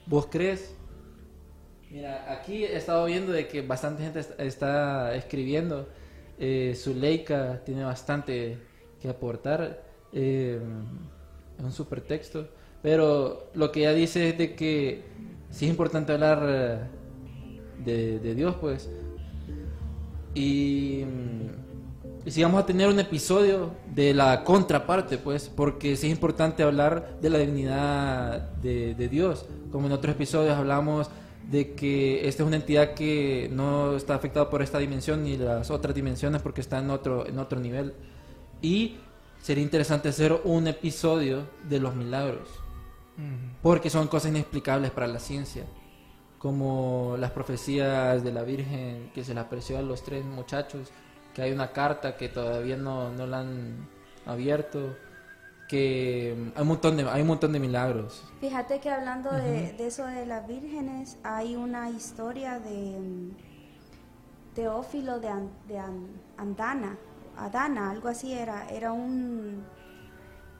[0.07, 0.75] ¿Vos crees?
[1.93, 5.87] Mira, aquí he estado viendo de que bastante gente est- está escribiendo.
[6.39, 8.57] Eh, Zuleika tiene bastante
[8.99, 9.83] que aportar.
[10.11, 10.59] Eh,
[11.59, 12.47] es un super texto.
[12.81, 15.03] Pero lo que ella dice es de que
[15.51, 16.79] sí es importante hablar eh,
[18.19, 18.89] de, Dios, pues.
[20.33, 21.03] Y,
[22.25, 26.63] y si vamos a tener un episodio de la contraparte, pues, porque sí es importante
[26.63, 29.45] hablar de la divinidad de, de Dios.
[29.71, 31.11] Como en otros episodios hablamos
[31.49, 35.69] de que esta es una entidad que no está afectada por esta dimensión ni las
[35.71, 37.93] otras dimensiones porque está en otro, en otro nivel.
[38.61, 38.97] Y
[39.41, 42.49] sería interesante hacer un episodio de los milagros,
[43.61, 45.65] porque son cosas inexplicables para la ciencia
[46.43, 50.89] como las profecías de la Virgen que se le apareció a los tres muchachos,
[51.33, 53.87] que hay una carta que todavía no, no la han
[54.25, 54.93] abierto,
[55.73, 58.23] que hay un montón de, hay un montón de milagros.
[58.39, 63.31] Fíjate que hablando de, de eso de las vírgenes, hay una historia de mm,
[64.55, 66.07] Teófilo de, An- de An-
[66.37, 66.95] Andana,
[67.37, 68.69] Adana, algo así era.
[68.69, 69.63] Era un,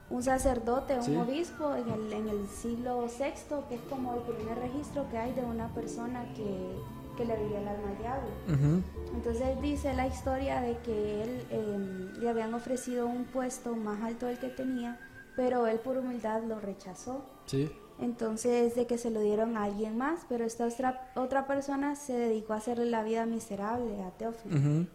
[0.10, 1.16] un sacerdote, un Sí.
[1.16, 5.34] obispo en el, en el siglo VI, que es como el primer registro que hay
[5.34, 6.76] de una persona que,
[7.16, 8.84] que le veía el alma al diablo.
[9.14, 14.26] Entonces dice la historia de que él eh, le habían ofrecido un puesto más alto
[14.26, 15.00] del que tenía,
[15.36, 17.24] pero él por humildad lo rechazó.
[17.46, 17.72] Sí.
[18.00, 22.14] Entonces de que se lo dieron a alguien más, pero esta otra, otra persona se
[22.14, 24.88] dedicó a hacerle la vida miserable a Teófilo.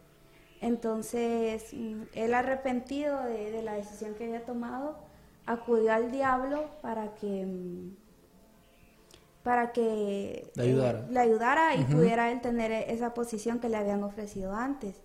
[0.61, 4.97] Entonces mm, él arrepentido de, de la decisión que había tomado,
[5.49, 7.97] acudió al diablo para que, mm,
[9.49, 10.99] para que Le ayudara.
[10.99, 15.01] eh, le ayudara y pudiera él tener e- esa posición que le habían ofrecido antes.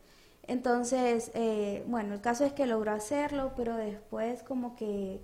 [0.47, 5.21] Entonces, eh, bueno, el caso es que logró hacerlo, pero después como que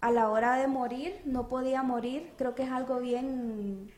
[0.00, 2.30] a la hora de morir no podía morir.
[2.38, 3.90] Creo que es algo bien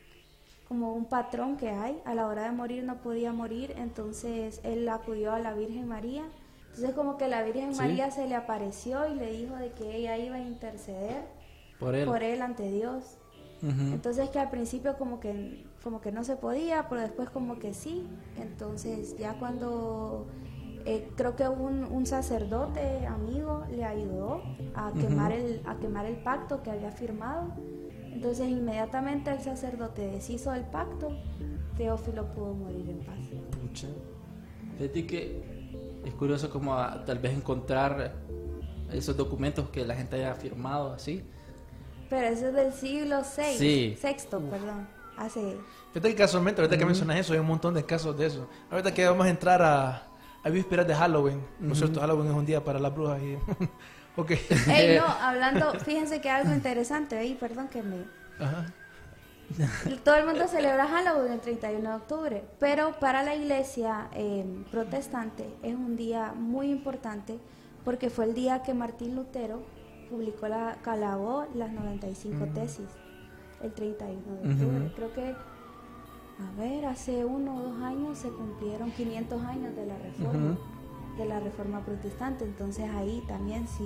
[0.67, 2.01] como un patrón que hay.
[2.03, 6.23] A la hora de morir no podía morir, entonces él acudió a la Virgen María.
[6.71, 7.81] Entonces como que la Virgen Sí.
[7.81, 11.21] María se le apareció y le dijo de que ella iba a interceder
[11.79, 12.07] Por él.
[12.07, 13.19] por él ante Dios.
[13.67, 13.93] Ujú.
[13.93, 17.73] Entonces que al principio como que como que no se podía, pero después como que
[17.73, 18.07] sí.
[18.39, 20.27] Entonces ya cuando
[20.85, 24.41] eh, creo que un, un sacerdote amigo le ayudó
[24.75, 27.53] a quemar el a quemar el pacto que había firmado.
[28.13, 31.09] Entonces inmediatamente el sacerdote deshizo el pacto.
[31.77, 33.17] Teófilo pudo morir en paz.
[33.61, 33.87] Pucha.
[34.77, 35.43] Fíjate que
[36.05, 38.13] es curioso como a- tal vez encontrar
[38.93, 41.23] esos documentos que la gente haya firmado así.
[42.09, 43.97] Pero eso es del siglo VI, Sí.
[43.99, 44.87] sexto, perdón.
[45.17, 45.57] Hace
[45.93, 48.49] Fíjate que casualmente, ahorita que mencionas eso, hay un montón de casos de eso.
[48.69, 50.03] Ahorita que vamos a entrar a,
[50.43, 51.41] a vísperas de Halloween.
[51.65, 53.37] Por cierto, Halloween es un día para las brujas y...
[54.19, 54.31] ok.
[54.67, 58.03] Ey, no, hablando, fíjense que algo interesante, ey, perdón que me...
[58.39, 58.65] Ajá.
[60.03, 65.45] Todo el mundo celebra Halloween el 31 de octubre, pero para la iglesia eh, protestante
[65.63, 67.37] es un día muy importante
[67.83, 69.61] porque fue el día que Martín Lutero
[70.05, 72.87] publicó la, calabó las 95 tesis,
[73.61, 74.91] el 31 de octubre.
[74.95, 79.97] Creo que, a ver, hace uno o dos años se cumplieron 500 años de la
[79.97, 80.57] reforma,
[81.17, 83.83] de la reforma protestante, entonces ahí también si...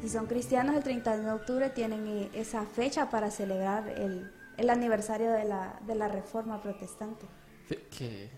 [0.00, 4.70] Si son cristianos, el 31 de octubre tienen eh, esa fecha para celebrar el, el
[4.70, 7.26] aniversario de la, de la reforma protestante.
[7.68, 8.30] Qué,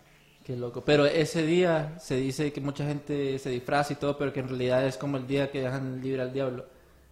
[0.42, 0.84] qué loco.
[0.84, 4.48] Pero ese día se dice que mucha gente se disfraza y todo, pero que en
[4.48, 6.66] realidad es como el día que dejan libre al diablo.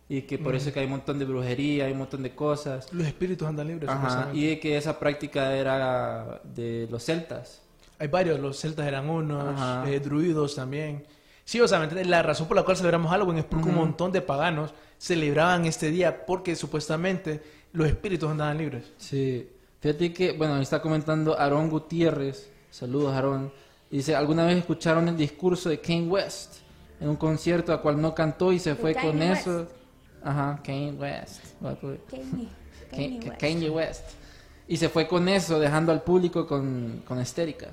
[0.09, 2.35] Y que por eso es que hay un montón de brujería, hay un montón de
[2.35, 2.93] cosas.
[2.93, 3.89] Los espíritus andan libres.
[3.89, 4.39] Ajá, supuestamente.
[4.39, 7.63] y de que esa práctica era de los celtas.
[7.99, 11.07] Hay varios, los celtas eran unos, eh, druidos también.
[11.45, 12.09] Sí, o sea, ¿me entiendes?
[12.09, 15.91] la razón por la cual celebramos Halloween es porque un montón de paganos celebraban este
[15.91, 18.93] día porque supuestamente los espíritus andaban libres.
[18.99, 19.49] Sí.
[19.81, 22.51] Fíjate que, bueno, está comentando Aarón Gutiérrez.
[22.71, 23.53] Saludos, Aarón.
[23.91, 26.59] Dice, ¿alguna vez escucharon el discurso de Kane West
[27.01, 29.67] en un concierto a cual no cantó y se fue con Kanye eso?
[30.25, 31.41] Ajá, Kane West.
[31.61, 32.49] Poner- Kanye,
[32.91, 33.41] Kanye, Kanye West.
[33.41, 34.05] Kanye West.
[34.69, 37.69] Y se fue con eso, dejando al público con, con histérica.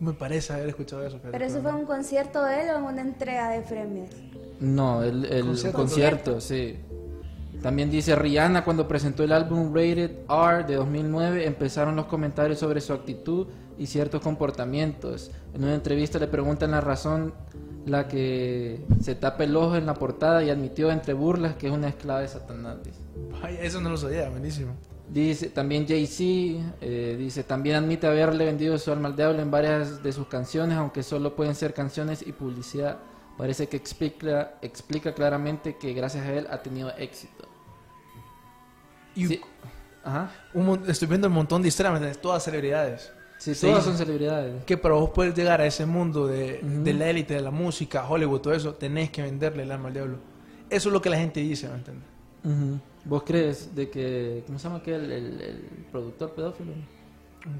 [0.00, 1.18] Me parece haber escuchado eso.
[1.22, 4.10] Pero eso fue un concierto de él o una entrega de premios.
[4.60, 5.78] No, el, el Concierto.
[5.78, 6.76] concierto, sí.
[7.62, 12.80] También dice Rihanna cuando presentó el álbum Rated R de 2009 empezaron los comentarios sobre
[12.82, 13.46] su actitud
[13.78, 15.30] y ciertos comportamientos.
[15.54, 17.32] En una entrevista le preguntan la razón
[17.86, 21.72] la que se tapa el ojo en la portada y admitió entre burlas que es
[21.72, 22.78] una esclava de Satanás.
[22.82, 23.00] dice.
[23.42, 24.72] Ay, eso no lo sabía, buenísimo.
[25.08, 30.02] Dice también Jay-Z, eh, dice también admite haberle vendido su alma al diablo en varias
[30.02, 32.98] de sus canciones, aunque solo pueden ser canciones y publicidad.
[33.36, 37.46] Parece que explica, explica claramente que gracias a él ha tenido éxito.
[39.14, 39.40] Y Sí.
[40.02, 40.30] Ajá.
[40.52, 42.20] un estoy viendo un montón de historias.
[42.20, 43.12] Todas celebridades.
[43.44, 43.66] Sí, Sí.
[43.66, 44.64] todas son celebridades.
[44.64, 46.82] Que para vos poder llegar a ese mundo de, Ujú.
[46.82, 49.94] de la élite, de la música, Hollywood, todo eso, tenés que venderle el alma al
[49.94, 50.16] diablo.
[50.70, 52.04] Eso es lo que la gente dice, ¿me entiendes?
[52.44, 52.80] Ujú.
[53.04, 55.56] ¿Vos crees de que, ¿cómo se llama aquel, el, el
[55.92, 56.72] productor pedófilo?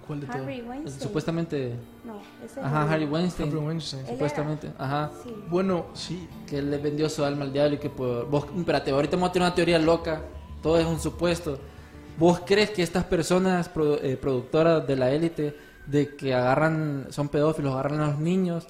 [0.06, 0.40] ¿Cuál de todos?
[0.40, 1.00] Harvey Weinstein.
[1.02, 4.06] Supuestamente, No, ese es ajá, el- Harry Weinstein, Harvey Weinstein.
[4.06, 5.34] Supuestamente, ajá, Sí.
[5.50, 6.26] Bueno, sí.
[6.46, 8.26] que él le vendió su alma al diablo y que por...
[8.30, 10.22] Vos, espérate, ahorita vamos a tener una teoría loca,
[10.62, 11.58] todo es un supuesto.
[12.18, 15.54] ¿Vos crees que estas personas produ- eh, productoras de la élite,
[15.86, 18.66] de que agarran, son pedófilos, agarran a los niños,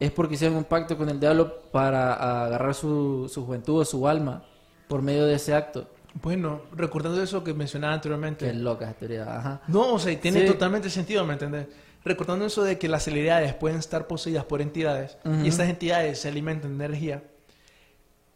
[0.00, 4.06] es porque hicieron un pacto con el diablo para agarrar su, su juventud o su
[4.08, 4.44] alma
[4.88, 5.88] por medio de ese acto?
[6.22, 8.46] Bueno, recordando eso que mencionaba anteriormente.
[8.46, 9.62] Qué loca esa teoría, ajá.
[9.66, 10.46] No, o sea, tiene Sí.
[10.46, 11.66] totalmente sentido, ¿me entiendes?
[12.04, 16.28] Recordando eso de que las celebridades pueden estar poseídas por entidades y estas entidades se
[16.28, 17.24] alimentan de energía.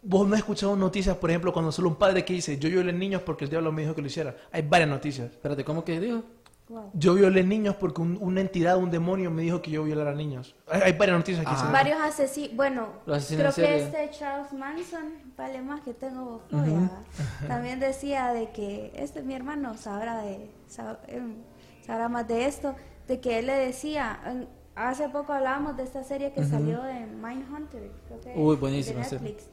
[0.01, 2.93] Vos no has escuchado noticias, por ejemplo, cuando solo un padre que dice, yo violé
[2.93, 4.35] niños porque el diablo me dijo que lo hiciera.
[4.53, 5.31] Hay varias noticias.
[5.33, 6.23] Espérate, ¿cómo que dijo?
[6.69, 6.91] Wow.
[6.93, 10.55] Yo violé niños porque un- una entidad, un demonio me dijo que yo violara niños.
[10.71, 11.73] Hay, hay varias noticias que dicen.
[11.73, 16.91] Varios asesinos, bueno, creo que este Charles Manson, vale más que tengo fobia, ¿verdad?
[17.49, 21.37] también decía de que este mi hermano sabrá de sab- em,
[21.87, 22.75] sabrá más de esto,
[23.07, 27.07] de que él le decía, en- hace poco hablábamos de esta serie que salió de
[27.07, 29.11] Mindhunter, creo que Uy, es, buenísima de.
[29.11, 29.49] Netflix.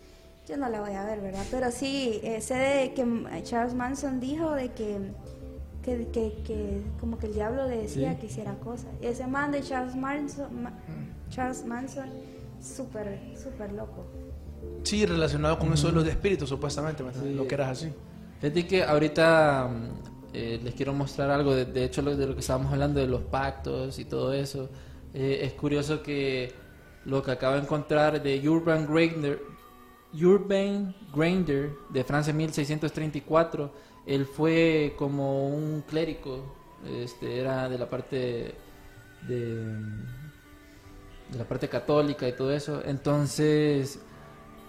[0.47, 1.43] Yo no la voy a ver, ¿verdad?
[1.49, 4.99] Pero sí, eh, sé de que mm, Charles Manson dijo de que,
[5.85, 8.19] que, que, que como que el diablo le decía Sí.
[8.19, 8.87] que hiciera cosas.
[9.01, 10.73] Y ese man de Charles Manson, Ma-
[11.29, 12.09] Charles Manson,
[12.59, 14.05] súper, súper loco.
[14.83, 17.31] Sí, relacionado con eso de los de espíritus, supuestamente, ¿me entiendes?
[17.33, 17.37] Sí.
[17.37, 17.93] Lo que eras así.
[18.41, 19.89] Fíjate que ahorita mm,
[20.33, 21.53] eh, les quiero mostrar algo.
[21.53, 24.69] De, de hecho, lo, de lo que estábamos hablando de los pactos y todo eso.
[25.13, 26.51] Eh, es curioso que
[27.05, 29.39] lo que acabo de encontrar de Urban Grander,
[30.13, 33.71] Urban Grander de Francia 1634,
[34.05, 36.55] él fue como un clérigo,
[37.03, 38.55] este, era de la parte
[39.27, 39.79] de,
[41.37, 42.81] la parte católica y todo eso.
[42.85, 43.99] Entonces,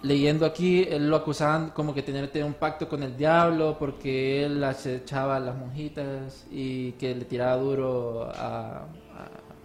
[0.01, 4.63] leyendo aquí, él lo acusaban como que tenía un pacto con el diablo porque él
[4.63, 8.87] acechaba a las monjitas y que le tiraba duro a,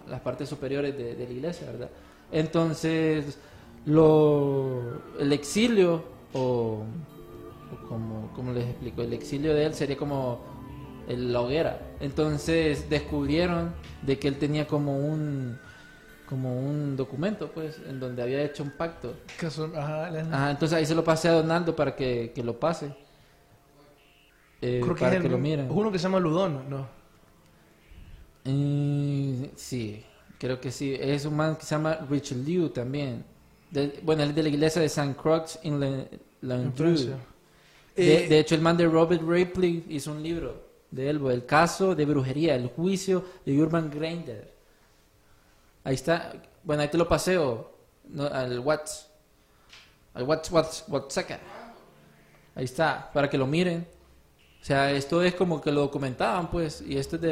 [0.07, 1.89] las partes superiores de, de la iglesia, ¿verdad?
[2.31, 3.37] Entonces,
[3.85, 6.03] lo, el exilio,
[6.33, 6.83] o
[7.87, 10.41] como, como les explico, el exilio de él sería como
[11.07, 11.79] el- la hoguera.
[11.99, 15.57] Entonces, descubrieron de que él tenía como un
[16.29, 19.13] como un documento, pues, en donde había hecho un pacto.
[19.39, 22.59] Que ajá, la- Ajá, entonces ahí se lo pasé a Donaldo para que, que lo
[22.59, 22.87] pase.
[24.61, 25.67] Eh, creo que para es que el- lo miren.
[25.69, 26.87] uno que se llama Ludón, ¿no?
[28.45, 30.03] Eh, sí,
[30.39, 30.95] creo que sí.
[30.99, 33.23] Es un man que se llama Richelieu también.
[33.71, 36.07] De- bueno, él es de la iglesia de Saint Croix en La, En
[36.41, 36.75] Landru.
[36.95, 37.17] Francia.
[37.95, 41.45] De, Eh, de hecho, el man de Robert Ripley hizo un libro de él, el
[41.45, 44.51] caso de brujería, el juicio de Urban Grinder.
[45.83, 46.33] Ahí está.
[46.63, 47.71] Bueno, ahí te lo paseo
[48.09, 49.09] no, al Whats.
[50.13, 51.31] Al Whats, Whats, WhatsApp.
[52.55, 53.87] Ahí está, para que lo miren.
[54.61, 57.27] O sea, esto es como que lo documentaban, pues, y esto es de...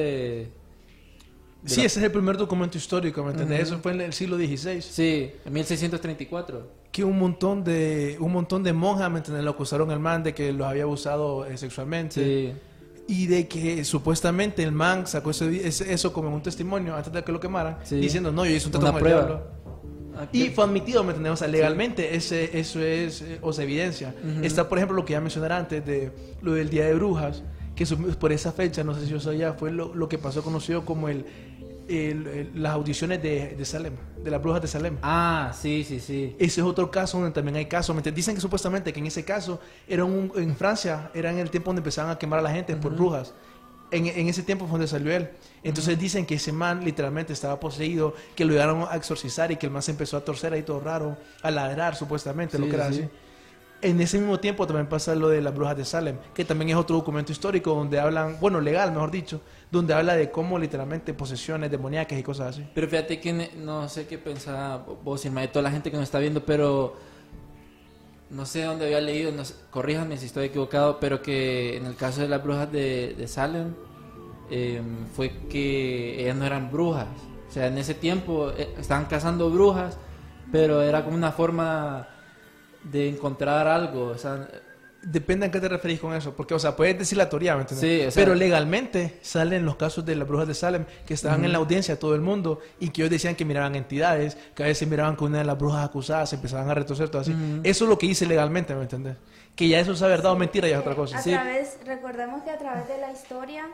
[1.61, 3.67] de sí, la- ese es el primer documento histórico, ¿me entiendes?
[3.67, 3.73] Ujú.
[3.75, 4.81] Eso fue en el siglo XVI.
[4.81, 6.80] Sí, en 1634.
[6.91, 9.45] Que un montón de un montón de monjas, ¿me entiendes?
[9.45, 12.23] Lo acusaron al man de que los había abusado eh, sexualmente.
[12.23, 12.53] Sí.
[13.07, 17.23] Y de que supuestamente el man sacó ese- ese- eso como un testimonio antes de
[17.23, 17.95] que lo quemaran, Sí.
[17.95, 19.41] diciendo, no, yo hice un trato con el diablo".
[20.17, 21.29] Ah, Y fue admitido, ¿me?
[21.29, 24.13] O sea, legalmente ese, eso es, eh, o sea, evidencia.
[24.43, 26.11] Está, por ejemplo, lo que ya mencioné antes de
[26.41, 27.43] lo del Día de Brujas,
[27.75, 27.85] que
[28.19, 31.07] por esa fecha, no sé si yo sabía, fue lo, lo que pasó conocido como
[31.07, 31.25] el,
[32.55, 34.97] las audiciones de, de Salem, de las brujas de Salem.
[35.01, 36.35] Ah, sí, sí, sí.
[36.39, 37.95] Ese es otro caso donde también hay casos.
[38.13, 41.69] Dicen que supuestamente que en ese caso era un, en Francia, era en el tiempo
[41.69, 43.33] donde empezaban a quemar a la gente por brujas.
[43.91, 45.29] En, en ese tiempo fue donde salió él.
[45.63, 49.65] Entonces dicen que ese man literalmente estaba poseído, que lo llegaron a exorcizar y que
[49.65, 52.91] el man se empezó a torcer ahí todo raro, a ladrar supuestamente, lo que era
[52.91, 53.09] sí, así.
[53.83, 56.75] En ese mismo tiempo también pasa lo de las brujas de Salem, que también es
[56.75, 61.71] otro documento histórico donde hablan, bueno, legal mejor dicho, donde habla de cómo literalmente posesiones
[61.71, 62.67] demoníacas y cosas así.
[62.75, 66.03] Pero fíjate que no sé qué pensaba vos y el toda la gente que nos
[66.03, 66.95] está viendo, pero
[68.29, 72.21] no sé dónde había leído, no corríjanme si estoy equivocado, pero que en el caso
[72.21, 73.73] de las brujas de, de Salem
[74.51, 74.81] eh,
[75.15, 77.07] fue que ellas no eran brujas.
[77.49, 79.97] O sea, en ese tiempo eh, estaban cazando brujas,
[80.51, 82.07] pero era como una forma
[82.83, 84.07] de encontrar algo.
[84.07, 84.47] O sea,
[85.03, 87.61] Depende a qué te referís con eso, porque, o sea, puedes decir la teoría, ¿me
[87.61, 87.89] entiendes?
[88.01, 91.43] Sí, o sea- Pero legalmente salen los casos de las brujas de Salem, que estaban
[91.43, 94.67] en la audiencia todo el mundo, y que ellos decían que miraban entidades, que a
[94.67, 97.35] veces miraban que una de las brujas acusadas se empezaban a retorcer, todo así.
[97.63, 99.17] Eso es lo que dice legalmente, ¿me entiendes?
[99.55, 101.17] Que ya eso es verdad o mentira, ya es otra cosa.
[101.17, 101.31] A Sí.
[101.31, 103.65] través, recordemos que a través de la historia,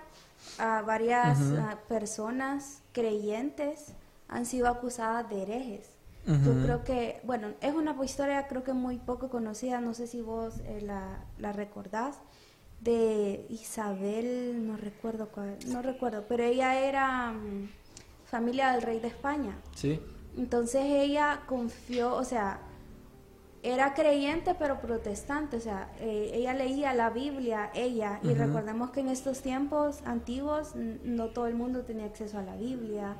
[0.59, 3.87] a varias ah, personas creyentes
[4.29, 5.96] han sido acusadas de herejes.
[6.27, 10.21] Yo creo que, bueno, es una historia creo que muy poco conocida, no sé si
[10.21, 12.17] vos eh, la, la recordás,
[12.81, 17.69] de Isabel, no recuerdo cuál, no recuerdo, pero ella era mm,
[18.25, 19.57] familia del rey de España.
[19.73, 19.99] sí.
[20.37, 22.59] Entonces ella confió, o sea,
[23.73, 29.01] era creyente pero protestante, o sea, eh, ella leía la Biblia, ella, y recordemos que
[29.01, 33.15] en estos tiempos antiguos no todo el mundo tenía acceso a la Biblia,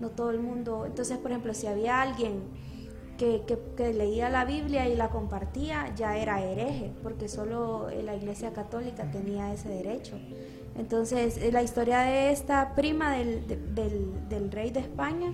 [0.00, 2.42] no todo el mundo, entonces por ejemplo, si había alguien
[3.18, 8.02] que, que- que leía la Biblia y la compartía, ya era hereje, porque solo eh,
[8.02, 10.18] la Iglesia Católica tenía ese derecho.
[10.78, 15.32] Entonces, eh, la historia de esta prima del, de- del, del rey de España,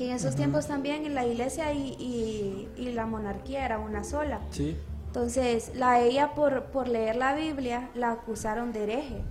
[0.00, 4.40] que en esos tiempos también la iglesia y, y- y la monarquía era una sola.
[4.50, 4.74] Sí.
[5.08, 9.22] Entonces, la ella por, por leer la Biblia la acusaron de hereje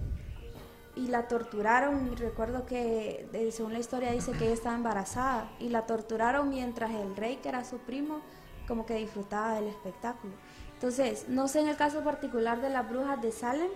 [0.95, 2.11] y la torturaron.
[2.11, 6.91] Y recuerdo que, según la historia, dice que ella estaba embarazada y la torturaron mientras
[6.91, 8.20] el rey, que era su primo,
[8.67, 10.34] como que disfrutaba del espectáculo.
[10.76, 13.70] Entonces, no sé en el caso particular de las brujas de Salem,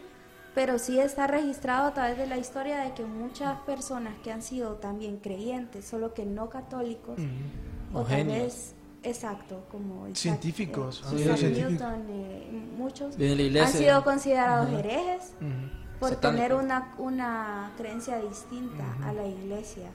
[0.55, 4.41] pero sí está registrado a través de la historia de que muchas personas que han
[4.41, 7.95] sido también creyentes, solo que no católicos, Mm.
[7.95, 8.73] o O tal vez,
[9.03, 11.71] exacto, como Isaac- Científicos, eh, Isaac científicos.
[11.71, 13.79] Newton, eh, muchos la han iglesia.
[13.79, 14.79] sido considerados Ajá.
[14.79, 15.99] herejes Ujú.
[15.99, 16.47] por Satánicos.
[16.47, 19.89] tener una, una creencia distinta a la iglesia.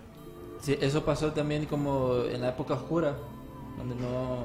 [0.61, 3.17] Sí, eso pasó también como en la época oscura,
[3.79, 4.39] donde no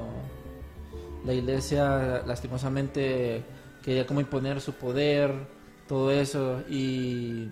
[1.24, 3.42] la iglesia lastimosamente
[3.82, 5.32] quería como imponer su poder
[5.86, 7.48] todo eso y,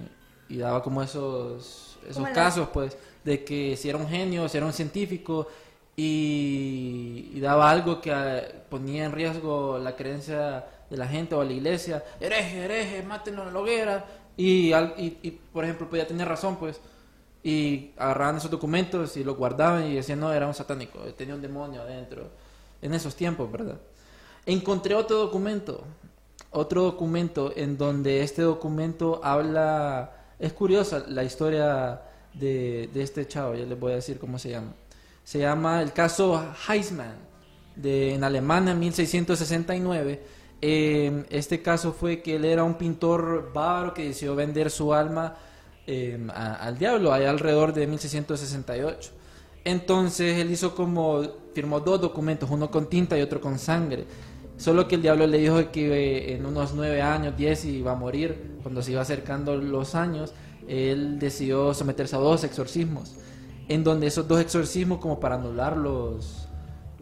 [0.49, 4.57] y daba como esos, esos la- casos, pues, de que si era un genio, si
[4.57, 5.49] era un científico
[5.97, 11.41] y, y daba algo que eh, ponía en riesgo la creencia de la gente o
[11.41, 14.05] a la iglesia, hereje, hereje, mátenlo en la hoguera.
[14.37, 16.81] Y, y, y, por ejemplo, podía tener razón, pues,
[17.43, 21.43] y agarraban esos documentos y los guardaban y decían, no, era un satánico, tenía un
[21.43, 22.31] demonio adentro,
[22.81, 23.79] en esos tiempos, ¿verdad?
[24.47, 25.85] Encontré otro documento,
[26.53, 32.01] otro documento en donde este documento habla, es curiosa la historia
[32.35, 34.73] de, de este chavo, ya les voy a decir cómo se llama.
[35.25, 37.15] Se llama el caso Heisman,
[37.77, 40.23] de, en Alemania en 1669.
[40.61, 45.35] Eh, este caso fue que él era un pintor bávaro que decidió vender su alma
[46.35, 49.11] a- al diablo, allá alrededor de 1668.
[49.65, 51.23] Entonces él hizo como,
[51.55, 54.05] firmó dos documentos, uno con tinta y otro con sangre.
[54.57, 57.97] Solo que el diablo le dijo que eh, en unos nueve años, diez, iba a
[57.97, 58.53] morir.
[58.63, 60.33] Cuando se iba acercando los años,
[60.69, 63.17] él decidió someterse a dos exorcismos.
[63.69, 66.49] En donde esos dos exorcismos, como para anular los.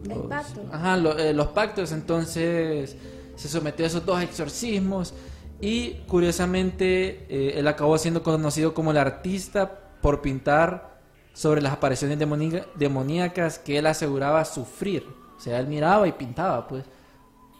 [0.03, 0.61] Los- pacto.
[0.71, 1.91] Ajá, eh, los pactos.
[1.91, 2.95] Entonces
[3.35, 5.13] se sometió a esos dos exorcismos.
[5.59, 10.99] Y curiosamente, eh, él acabó siendo conocido como el artista por pintar
[11.33, 15.05] sobre las apariciones demoní- demoníacas que él aseguraba sufrir.
[15.37, 16.83] O sea, él miraba y pintaba, pues.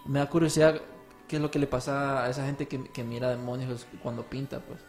[0.06, 0.82] Me da curiosidad
[1.28, 4.60] qué es lo que le pasa a esa gente que, que mira demonios cuando pinta,
[4.60, 4.80] pues.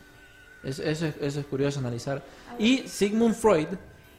[0.64, 2.22] Eso, eso, es, eso es curioso analizar.
[2.58, 3.68] Y Sigmund Freud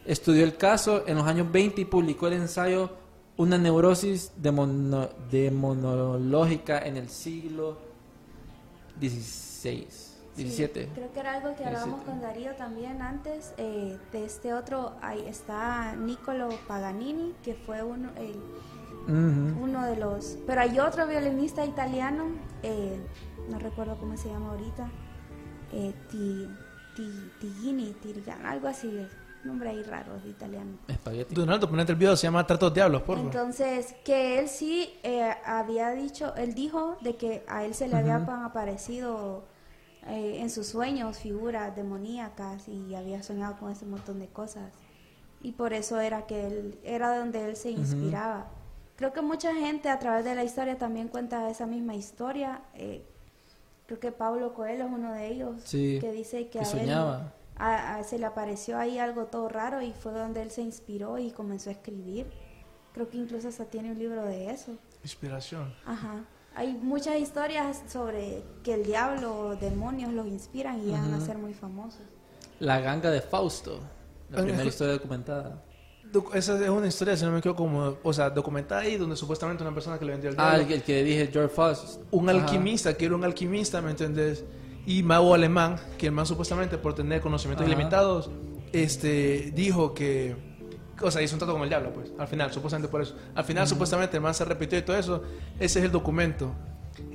[0.06, 2.90] estudió el caso en los años 20 y publicó el ensayo
[3.38, 7.78] Una neurosis demono- demonológica en el siglo
[9.00, 9.88] XVI,
[10.36, 10.90] Sí, XVII.
[10.94, 12.06] creo que era algo que hablábamos 17.
[12.12, 13.54] con Darío también antes.
[13.58, 18.42] eh, de este otro, ahí está Niccolo Paganini, que fue uno, el-
[19.04, 19.64] Ujú.
[19.64, 20.38] uno de los...
[20.48, 22.26] Pero hay otro violinista italiano,
[22.64, 23.00] eh,
[23.50, 24.90] no recuerdo cómo se llama ahorita,
[25.74, 26.48] eh, Ti-
[26.96, 29.06] Ti- Tigini, Tirgan, algo así,
[29.44, 30.78] nombre ahí raro de italiano.
[30.88, 31.36] Espagueti.
[31.36, 33.32] Donaldo, ponete el video, se llama Tratos Diablos, por favor.
[33.32, 37.98] Entonces, que él sí eh, había dicho, él dijo de que a él se le
[37.98, 39.44] habían aparecido
[40.08, 44.72] eh, en sus sueños figuras demoníacas y había soñado con ese montón de cosas.
[45.42, 48.48] Y por eso era que él, era donde él se inspiraba.
[48.96, 52.62] Creo que mucha gente a través de la historia también cuenta esa misma historia.
[52.76, 53.04] eh,
[53.86, 56.68] creo que Pablo Coelho es uno de ellos, Sí, que dice que, que a él
[56.68, 57.34] soñaba.
[57.58, 61.18] a- a- se le apareció ahí algo todo raro y fue donde él se inspiró
[61.20, 62.28] y comenzó a escribir.
[62.94, 64.72] Creo que incluso hasta tiene un libro de eso.
[65.04, 65.74] Inspiración.
[65.86, 66.24] Ajá.
[66.56, 71.38] Hay muchas historias sobre que el diablo o demonios los inspiran y llegan a ser
[71.38, 72.02] muy famosos.
[72.60, 73.80] La ganga de Fausto,
[74.30, 75.62] la primera historia documentada.
[76.34, 79.64] Esa es una historia, si no me equivoco, como, o sea, documentada ahí, donde supuestamente
[79.64, 82.02] una persona que le vendió el Ah, diablo, el, que- el que dije, George Faust.
[82.12, 82.40] un Ajá.
[82.40, 84.44] alquimista, que era un alquimista, ¿me entendés?
[84.86, 87.74] Y mago alemán, que el man supuestamente por tener conocimientos Ajá.
[87.74, 88.30] ilimitados,
[88.74, 90.36] este, dijo que,
[91.02, 93.16] o sea, hizo un trato con el diablo, pues, al final, supuestamente por eso.
[93.34, 95.24] Al final, supuestamente, el man se repitió y todo eso,
[95.60, 96.54] ese es el documento.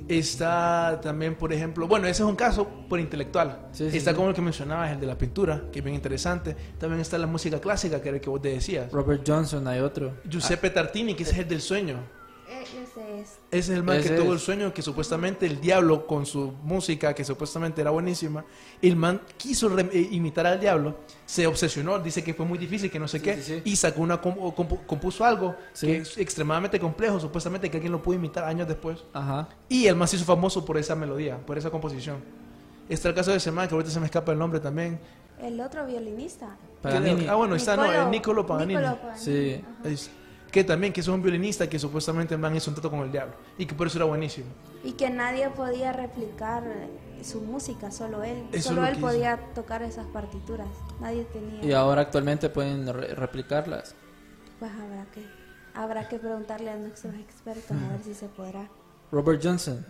[0.07, 3.67] Está también, por ejemplo, bueno, ese es un caso por intelectual.
[3.71, 4.15] Sí, sí, está sí.
[4.15, 6.55] como el que mencionabas, el de la pintura, que es bien interesante.
[6.79, 8.91] También está la música clásica, que era el que vos te decías.
[8.91, 10.15] Robert Johnson, hay otro.
[10.27, 11.97] Giuseppe Tartini, que ese es el del sueño.
[12.49, 12.81] Ese
[13.21, 13.29] es.
[13.51, 14.33] Ese es el man Ese que tuvo es.
[14.33, 18.43] el sueño que supuestamente el diablo con su música, que supuestamente era buenísima,
[18.81, 20.97] el man quiso eh, imitar al diablo,
[21.29, 23.61] se obsesionó, dice que fue muy difícil, que no sé Sí, qué, sí, sí.
[23.63, 25.85] y sacó una compu- compuso algo Sí.
[25.85, 29.03] que es extremadamente complejo, supuestamente que alguien lo pudo imitar años después.
[29.13, 29.47] Ajá.
[29.67, 32.17] Y el man se hizo famoso por esa melodía, por esa composición.
[32.89, 34.99] Está el caso de ese man, que ahorita se me escapa el nombre también.
[35.39, 36.57] El otro violinista.
[36.81, 37.27] Paganini.
[37.27, 38.79] Ah, bueno, está, no, el Niccolo Paganini.
[38.79, 39.61] Niccolo Paganini, Sí.
[39.83, 39.89] ajá.
[40.51, 43.35] Que también, que es un violinista que supuestamente man hizo un trato con el diablo.
[43.57, 44.47] Y que por eso era buenísimo.
[44.83, 48.45] Y que nadie podía replicar eh, su música, solo él.
[48.49, 49.07] Eso es solo lo él que hizo.
[49.07, 50.67] podía tocar esas partituras.
[50.99, 51.63] Nadie tenía.
[51.63, 53.93] Y ahora actualmente pueden re- replicarlas.
[54.59, 55.25] Pues habrá que,
[55.75, 58.67] habrá que preguntarle a nuestros expertos a ver si se podrá.
[59.11, 59.85] Robert Johnson.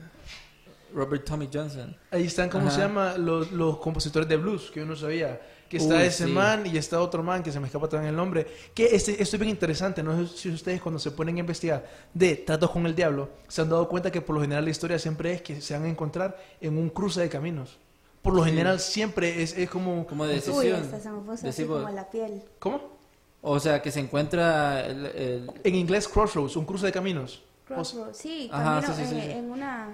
[0.93, 1.95] Robert Tommy Johnson.
[2.11, 2.75] Ahí están, ¿cómo Ajá.
[2.75, 3.17] se llama?
[3.17, 5.39] Los, los compositores de blues, que uno sabía.
[5.69, 6.31] Que está Uy, ese sí.
[6.31, 8.47] man y está otro man que se me escapa también el nombre.
[8.73, 10.01] Que este, esto es bien interesante.
[10.01, 13.61] No sé si ustedes cuando se ponen a investigar de tratos con el diablo, se
[13.61, 15.89] han dado cuenta que por lo general la historia siempre es que se van a
[15.89, 17.77] encontrar en un cruce de caminos.
[18.23, 18.49] Por lo Sí.
[18.49, 20.07] general siempre es, es como...
[20.07, 20.81] Como de Uy, decisión.
[20.81, 22.41] hasta se me puso así como la piel.
[22.57, 22.97] ¿Cómo?
[23.41, 27.43] O sea, que se encuentra el, el- En inglés crossroads, un cruce de caminos.
[27.67, 29.31] Crossroads, sí, Ajá, camino sí, sí.
[29.31, 29.87] en una...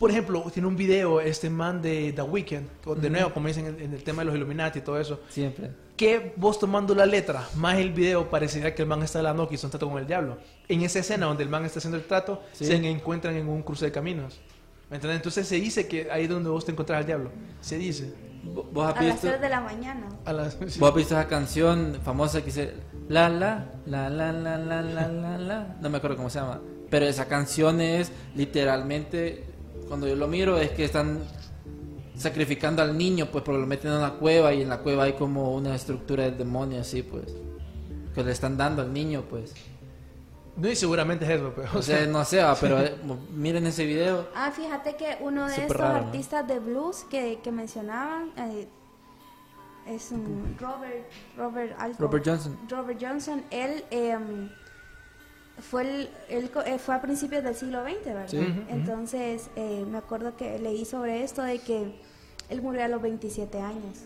[0.00, 3.10] Por ejemplo, tiene un video este man de The Weeknd, de Ujú.
[3.10, 5.72] nuevo, como dicen en, en el tema de los Illuminati y todo eso, siempre.
[5.94, 9.56] que vos tomando la letra más el video parecería que el man está hablando que
[9.56, 10.38] hizo un trato con el diablo.
[10.68, 12.64] En esa escena donde el man está haciendo el trato, Sí.
[12.64, 14.40] se encuentran en un cruce de caminos.
[14.88, 15.18] ¿Me entiendes?
[15.18, 17.30] Entonces se dice que ahí es donde vos te encontrás al diablo.
[17.60, 18.14] Se dice.
[18.42, 20.08] ¿Vo- ¿Vos has A las visto, 3 de la mañana.
[20.24, 20.78] A las, sí.
[20.80, 22.72] vos has visto esa canción famosa que dice
[23.10, 25.76] la la la la la la la la la?
[25.82, 26.58] No me acuerdo cómo se llama.
[26.88, 29.44] Pero esa canción es literalmente,
[29.90, 31.18] cuando yo lo miro, es que están
[32.16, 35.14] sacrificando al niño, pues porque lo meten en una cueva y en la cueva hay
[35.14, 37.34] como una estructura del demonio así, pues.
[38.14, 39.52] Que le están dando al niño, pues.
[40.56, 41.70] No, y seguramente es eso, pero.
[41.74, 42.94] O sea, no sé, pero eh,
[43.34, 44.28] miren ese video.
[44.32, 46.06] Ah, fíjate que uno de Súper estos raro, ¿no?
[46.06, 48.68] artistas de blues que, que mencionaban eh,
[49.88, 51.96] es un Robert Robert algo.
[51.98, 52.56] Robert Johnson.
[52.68, 54.50] Robert Johnson, él em,
[55.60, 58.28] fue el, él co- eh, fue a principios del siglo XX, ¿verdad?
[58.28, 58.38] Sí.
[58.68, 61.92] Entonces eh, me acuerdo que leí sobre esto de que
[62.48, 63.98] él murió a los 27 años.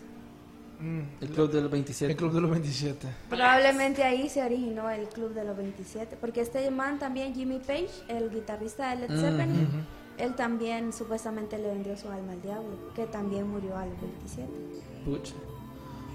[0.79, 2.11] Mm, El club de los 27.
[2.11, 3.07] el Club de los 27.
[3.29, 7.89] Probablemente ahí se originó el club de los 27, porque este man también, Jimmy Page,
[8.09, 9.67] el guitarrista de Led Mm, Zeppelin,
[10.17, 14.49] él también supuestamente le vendió su alma al diablo, que también murió a los 27.
[15.05, 15.33] Pucha.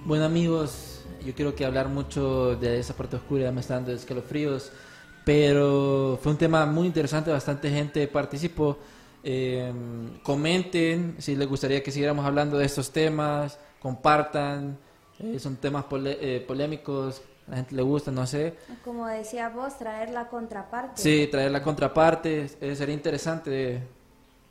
[0.05, 4.73] Bueno amigos, yo quiero que hablar mucho de esa parte oscura, me está dando escalofríos,
[5.31, 8.77] pero fue un tema muy interesante, bastante gente participó.
[9.23, 9.73] Eh,
[10.25, 14.77] comenten si les gustaría que siguiéramos hablando de estos temas, compartan,
[15.21, 18.57] eh, son temas eh, polémicos, a la gente le gusta, no sé.
[18.85, 21.01] Como decía vos, traer la contraparte.
[21.01, 23.85] Sí, traer la contraparte, eh, sería interesante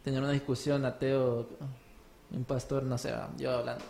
[0.02, 1.46] tener una discusión ateo,
[2.32, 3.84] un pastor, no sé, yo hablando.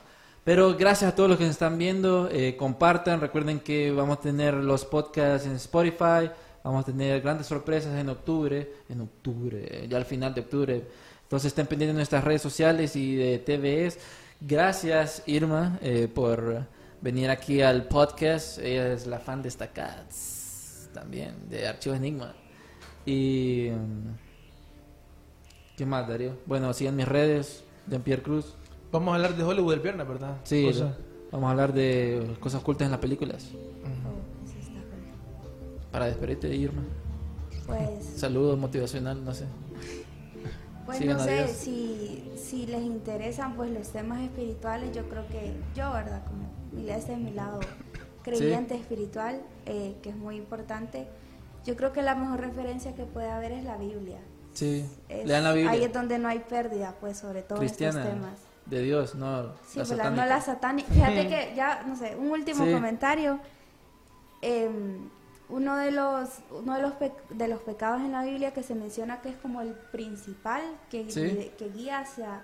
[0.44, 4.22] Pero gracias a todos los que nos están viendo, eh, compartan, recuerden que vamos a
[4.22, 6.32] tener los podcasts en Spotify,
[6.64, 10.84] vamos a tener grandes sorpresas en octubre, en octubre, ya al final de octubre.
[11.24, 14.00] Entonces estén pendientes de nuestras redes sociales y de TVS.
[14.42, 16.66] Gracias Irma eh, por
[17.02, 20.06] venir aquí al podcast, ella es la fan destacada
[20.94, 22.34] también de Archivos Enigma.
[23.06, 23.70] Y...
[23.72, 24.30] mm,
[25.78, 26.34] ¿Qué más, Darío?
[26.46, 28.54] Bueno, sigan mis redes, Jean-Pierre Cruz.
[28.92, 30.38] Vamos a hablar de Hollywood el viernes, ¿verdad?
[30.44, 30.70] Sí,
[31.32, 33.48] vamos a hablar de cosas ocultas en las películas.
[33.52, 34.09] Cool.
[35.92, 36.84] Para despedirte, Irma.
[37.66, 39.46] Pues, Saludos motivacional, no sé.
[40.86, 45.54] pues Sigan no sé, si, si les interesan pues los temas espirituales, yo creo que
[45.76, 46.24] yo, ¿verdad?
[46.26, 46.50] Como
[46.90, 47.60] este es mi lado
[48.24, 51.08] creyente espiritual, eh, que es muy importante.
[51.66, 54.20] Yo creo que la mejor referencia que puede haber es la Biblia.
[54.54, 55.72] Sí, Es- lean la Biblia.
[55.72, 58.40] Ahí es donde no hay pérdida, pues, sobre todo Cristiana, estos temas.
[58.66, 60.26] de Dios, no Sí, la no satánica.
[60.26, 60.90] la satánica.
[60.94, 62.72] Fíjate que ya, no sé, un último Sí.
[62.72, 63.40] comentario.
[64.42, 64.70] Eh,
[65.50, 68.76] uno de los, uno de los, pe- de los pecados en la Biblia que se
[68.76, 71.22] menciona que es como el principal, que, Sí.
[71.22, 72.44] guide- que guía hacia,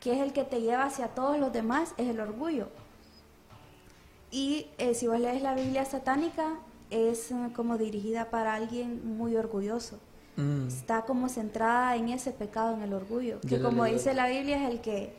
[0.00, 2.68] que es el que te lleva hacia todos los demás, es el orgullo.
[4.30, 6.56] Y eh, si vos lees la Biblia satánica,
[6.90, 9.98] es eh, como dirigida para alguien muy orgulloso
[10.36, 13.40] Mm, está como centrada en ese pecado, en el orgullo.
[13.48, 15.14] Que como dice la Biblia, es el que,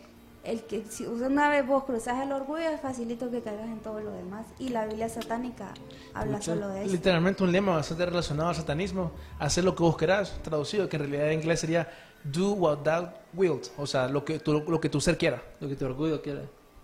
[0.45, 3.99] el que si una vez vos cruzas el orgullo, es facilito que caigas en todo
[3.99, 4.45] lo demás.
[4.59, 5.73] Y la Biblia satánica
[6.13, 6.91] habla solo de eso.
[6.91, 9.11] Literalmente un lema bastante relacionado al satanismo.
[9.39, 11.89] Hacer lo que vos querás, traducido, que en realidad en inglés sería
[12.23, 13.67] do what thou wilt.
[13.77, 15.41] O sea, lo que tu, lo que tu ser quiera.
[15.59, 16.41] lo que tu orgullo quiera.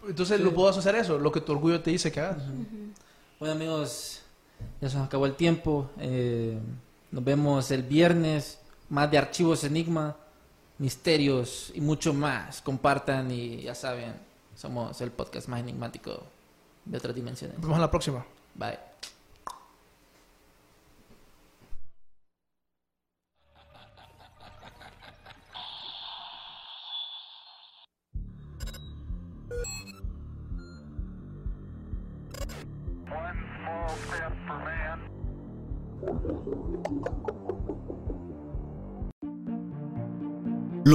[0.08, 0.44] Entonces Sí.
[0.44, 2.44] lo puedo a eso, lo que tu orgullo te dice que hagas.
[3.40, 4.22] Bueno amigos,
[4.80, 5.90] ya se nos acabó el tiempo.
[6.00, 6.58] Eh,
[7.12, 8.60] nos vemos el viernes.
[8.90, 10.18] Más de archivos Enigma,
[10.82, 12.62] misterios y mucho más.
[12.62, 14.14] Compartan y ya saben,
[14.56, 16.24] somos el podcast más enigmático
[16.84, 17.58] de otras dimensiones.
[17.58, 18.26] Nos vemos a la próxima.
[18.56, 18.92] Bye.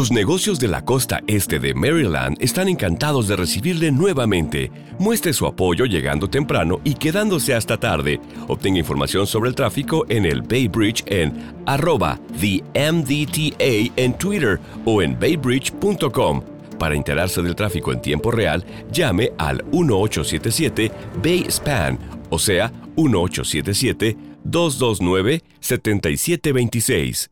[0.06, 4.70] Los negocios de la costa este de Maryland están encantados de recibirle nuevamente.
[5.00, 8.20] Muestre su apoyo llegando temprano y quedándose hasta tarde.
[8.46, 14.60] Obtenga información sobre el tráfico en el Bay Bridge en arroba the MDTA en Twitter
[14.84, 16.40] o en baybridge.com.
[16.78, 21.98] Para enterarse del tráfico en tiempo real, llame al 1877 Bay Span,
[22.30, 27.30] o sea, 1877 229 7726.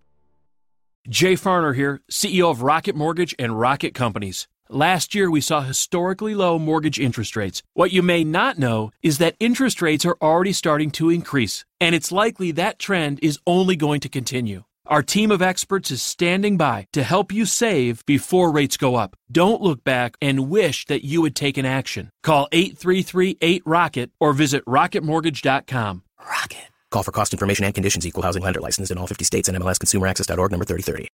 [1.09, 4.49] Jay Farner here, CEO of Rocket Mortgage and Rocket Companies.
[4.71, 7.63] Last year, we saw historically low mortgage interest rates.
[7.75, 11.95] What you may not know is that interest rates are already starting to increase, and
[11.95, 14.65] it's likely that trend is only going to continue.
[14.87, 19.15] Our team of experts is standing by to help you save before rates go up.
[19.31, 22.09] Don't look back and wish that you had taken action.
[22.23, 26.03] Call 833 8Rocket or visit rocketmortgage.com.
[26.95, 28.07] Call for cost information and conditions.
[28.07, 31.11] Equal housing lender licensed in all 50 states and MLSConsumerAccess.org number 3030.